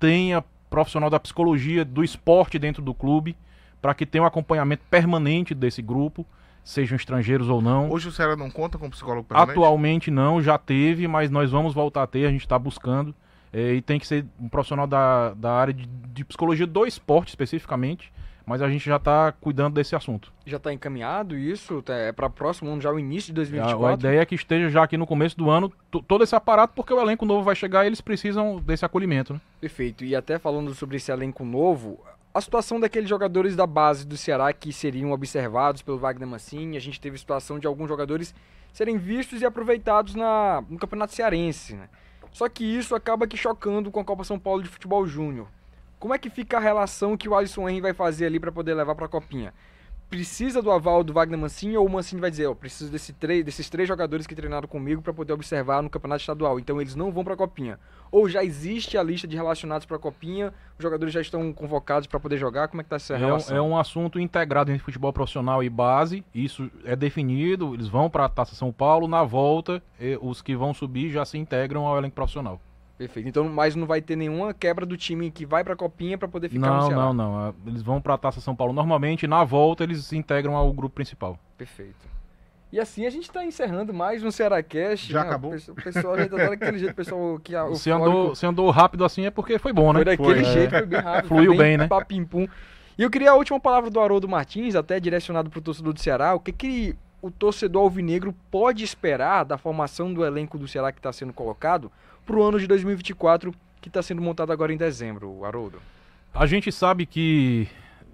[0.00, 3.36] tenha profissional da psicologia, do esporte dentro do clube,
[3.80, 6.26] para que tenha um acompanhamento permanente desse grupo,
[6.64, 7.90] sejam estrangeiros ou não.
[7.90, 9.52] Hoje o Ceará não conta com psicólogo permanente?
[9.52, 13.14] Atualmente não, já teve, mas nós vamos voltar a ter, a gente está buscando.
[13.50, 17.28] É, e tem que ser um profissional da, da área de, de psicologia do esporte
[17.28, 18.12] especificamente,
[18.48, 20.32] mas a gente já está cuidando desse assunto.
[20.46, 21.82] Já tá encaminhado isso?
[21.82, 24.00] Tá- É para próximo ano, já o início de A, a 2024?
[24.00, 26.92] ideia é que esteja já aqui no começo do ano to- todo esse aparato, porque
[26.92, 29.34] o elenco novo vai chegar e eles precisam desse acolhimento.
[29.34, 29.40] Né?
[29.60, 30.04] Perfeito.
[30.04, 32.00] E até falando sobre esse elenco novo,
[32.32, 36.80] a situação daqueles jogadores da base do Ceará que seriam observados pelo Wagner Mancini, a
[36.80, 38.34] gente teve a situação de alguns jogadores
[38.72, 41.88] serem vistos e aproveitados na, no Campeonato Cearense, né?
[42.30, 45.48] Só que isso acaba que chocando com a Copa São Paulo de Futebol Júnior.
[45.98, 48.74] Como é que fica a relação que o Alisson Henry vai fazer ali para poder
[48.74, 49.52] levar para a Copinha?
[50.08, 53.68] Precisa do aval do Wagner Mancini ou o Mancini vai dizer, ó, preciso desse desses
[53.68, 57.22] três jogadores que treinaram comigo para poder observar no Campeonato Estadual, então eles não vão
[57.22, 57.78] para a Copinha?
[58.10, 62.06] Ou já existe a lista de relacionados para a Copinha, os jogadores já estão convocados
[62.06, 63.54] para poder jogar, como é que tá essa É, relação?
[63.54, 68.08] um- é um assunto integrado entre futebol profissional e base, isso é definido, eles vão
[68.08, 69.82] para a Taça São Paulo, na volta,
[70.22, 72.58] os que vão subir já se integram ao elenco profissional.
[72.98, 73.28] Perfeito.
[73.28, 76.26] Então, mas não vai ter nenhuma quebra do time que vai para a Copinha para
[76.26, 77.02] poder ficar no Não, Ceará.
[77.04, 77.38] não, não.
[77.38, 80.72] ah, Eles vão para a Taça São Paulo normalmente, na volta eles se integram ao
[80.72, 81.38] grupo principal.
[81.56, 82.08] Perfeito.
[82.72, 85.10] E assim a gente está encerrando mais um Cearacast.
[85.10, 85.28] Já né?
[85.28, 85.54] acabou?
[85.54, 88.70] O pessoal- já tá daquele jeito, o pessoal que a- Se eufórico andou, se andou
[88.70, 90.00] rápido assim é porque foi bom, né?
[90.00, 90.44] foi daquele Foi.
[90.44, 91.28] jeito, foi bem rápido.
[91.28, 91.86] Fluiu foi bem, né?
[91.86, 92.46] Papim-pum.
[92.98, 96.00] E eu queria a última palavra do Haroldo Martins, até direcionado para o torcedor do
[96.00, 96.34] Ceará.
[96.34, 100.98] O que, que o torcedor alvinegro pode esperar da formação do elenco do Ceará que
[100.98, 101.90] está sendo colocado
[102.28, 105.80] para o ano de 2024, que está sendo montado agora em dezembro, Haroldo?
[106.34, 107.66] A gente sabe que.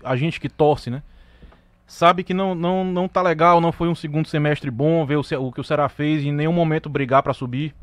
[0.05, 1.03] A gente que torce, né?
[1.87, 5.23] Sabe que não, não, não tá legal, não foi um segundo semestre bom ver o,
[5.41, 7.75] o que o Ceará fez em nenhum momento brigar para subir.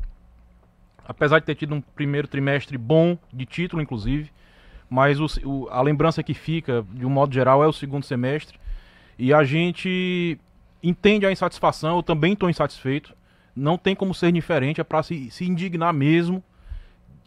[1.06, 4.30] apesar de ter tido um primeiro trimestre bom, de título inclusive,
[4.88, 8.58] mas o, o, a lembrança que fica, de um modo geral, é o segundo semestre.
[9.18, 10.38] E a gente
[10.82, 13.14] entende a insatisfação, eu também estou insatisfeito.
[13.54, 16.42] Não tem como ser diferente, é para se, se indignar mesmo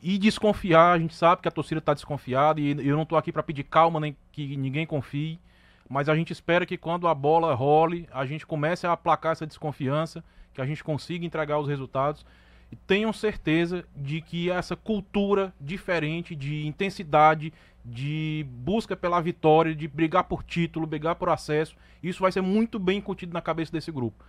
[0.01, 0.93] e desconfiar.
[0.93, 3.63] A gente sabe que a torcida está desconfiada e eu não estou aqui para pedir
[3.63, 5.39] calma nem que ninguém confie,
[5.89, 9.45] mas a gente espera que quando a bola role, a gente comece a aplacar essa
[9.45, 10.23] desconfiança,
[10.53, 12.25] que a gente consiga entregar os resultados
[12.71, 17.53] e tenham certeza de que essa cultura diferente de intensidade,
[17.83, 22.79] de busca pela vitória, de brigar por título, brigar por acesso, isso vai ser muito
[22.79, 24.23] bem incutido na cabeça desse grupo.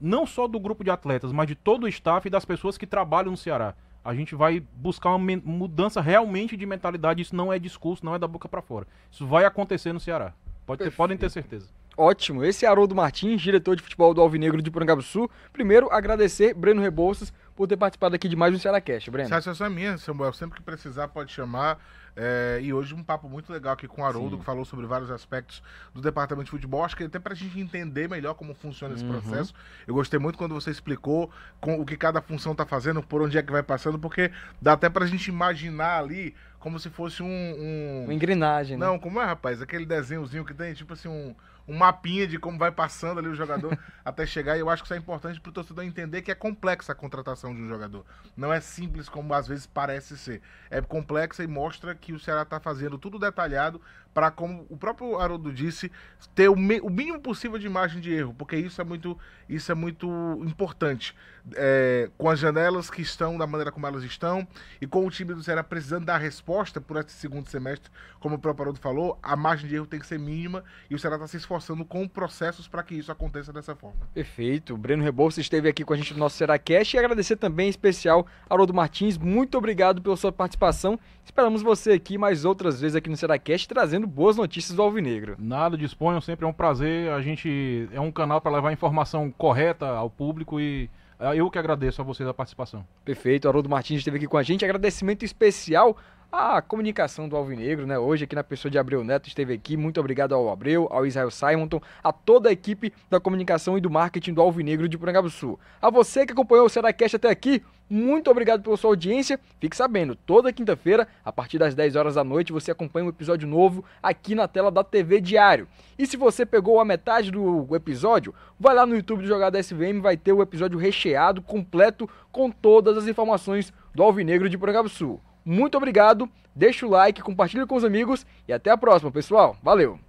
[0.00, 2.86] Não só do grupo de atletas, mas de todo o staff e das pessoas que
[2.86, 3.74] trabalham no Ceará.
[4.04, 7.22] A gente vai buscar uma mudança realmente de mentalidade.
[7.22, 8.86] Isso não é discurso, não é da boca para fora.
[9.10, 10.32] Isso vai acontecer no Ceará.
[10.64, 11.68] Pode ter, podem ter certeza.
[11.96, 12.44] Ótimo.
[12.44, 14.70] Esse é Haroldo Martins, diretor de futebol do Alvinegro de
[15.02, 15.30] Sul.
[15.52, 19.30] Primeiro, agradecer Breno Rebouças por ter participado aqui de mais um Cearacast, Breno.
[19.30, 20.32] Satisfação é minha, Samuel.
[20.34, 21.78] Sempre que precisar, pode chamar.
[22.16, 24.38] É, e hoje um papo muito legal aqui com o Haroldo, Sim.
[24.38, 25.62] que falou sobre vários aspectos
[25.94, 26.82] do departamento de futebol.
[26.82, 29.20] Acho que até para a gente entender melhor como funciona esse uhum.
[29.20, 29.52] processo.
[29.86, 33.36] Eu gostei muito quando você explicou com, o que cada função está fazendo, por onde
[33.36, 37.22] é que vai passando, porque dá até para a gente imaginar ali como se fosse
[37.22, 37.26] um.
[37.26, 38.04] um...
[38.04, 38.76] Uma engrenagem.
[38.76, 38.86] Né?
[38.86, 39.62] Não, como é, rapaz?
[39.62, 41.34] Aquele desenhozinho que tem, tipo assim, um
[41.68, 44.56] um mapinha de como vai passando ali o jogador até chegar.
[44.56, 46.94] E eu acho que isso é importante para o torcedor entender que é complexa a
[46.94, 48.04] contratação de um jogador.
[48.36, 50.40] Não é simples como às vezes parece ser.
[50.70, 53.80] É complexa e mostra que o Ceará está fazendo tudo detalhado
[54.16, 55.92] para, como o próprio Haroldo disse,
[56.34, 56.56] ter o, o,
[56.90, 60.08] mínimo possível de margem de erro, porque isso é muito, isso é muito
[60.42, 61.14] importante.
[61.54, 64.48] É, com as janelas que estão da maneira como elas estão
[64.80, 67.88] e com o time do Ceará precisando dar resposta por esse segundo semestre,
[68.18, 70.98] como o próprio Haroldo falou, a margem de erro tem que ser mínima e o
[70.98, 74.08] Ceará está se esforçando com processos para que isso aconteça dessa forma.
[74.14, 74.74] Perfeito.
[74.74, 77.70] O Breno Rebouça esteve aqui com a gente no nosso Cash e agradecer também em
[77.70, 79.18] especial Haroldo Martins.
[79.18, 80.98] Muito obrigado pela sua participação.
[81.24, 85.36] Esperamos você aqui mais outras vezes aqui no Cash trazendo trazendo boas notícias do Alvinegro.
[85.38, 87.10] Nada, disponham, sempre é um prazer.
[87.10, 90.88] A gente é um canal para levar informação correta ao público e
[91.18, 92.86] é, eu que agradeço a vocês a participação.
[93.04, 94.64] Perfeito, Haroldo Martins esteve aqui com a gente.
[94.64, 95.96] Agradecimento especial
[96.30, 97.98] à comunicação do Alvinegro, né?
[97.98, 99.76] Hoje aqui na pessoa de Abreu Neto esteve aqui.
[99.76, 103.90] Muito obrigado ao Abreu, ao Israel Simonton, a toda a equipe da comunicação e do
[103.90, 104.98] marketing do Alvinegro de
[105.30, 105.58] Sul.
[105.80, 109.38] A você que acompanhou o Seracast até aqui, muito obrigado pela sua audiência.
[109.60, 113.46] Fique sabendo, toda quinta-feira, a partir das 10 horas da noite, você acompanha um episódio
[113.48, 115.68] novo aqui na tela da TV Diário.
[115.98, 120.00] E se você pegou a metade do episódio, vai lá no YouTube do Jogada SVM,
[120.02, 124.58] vai ter o episódio recheado, completo, com todas as informações do Alvinegro de
[124.90, 125.20] Sul.
[125.46, 129.56] Muito obrigado, deixa o like, compartilha com os amigos e até a próxima, pessoal.
[129.62, 130.05] Valeu!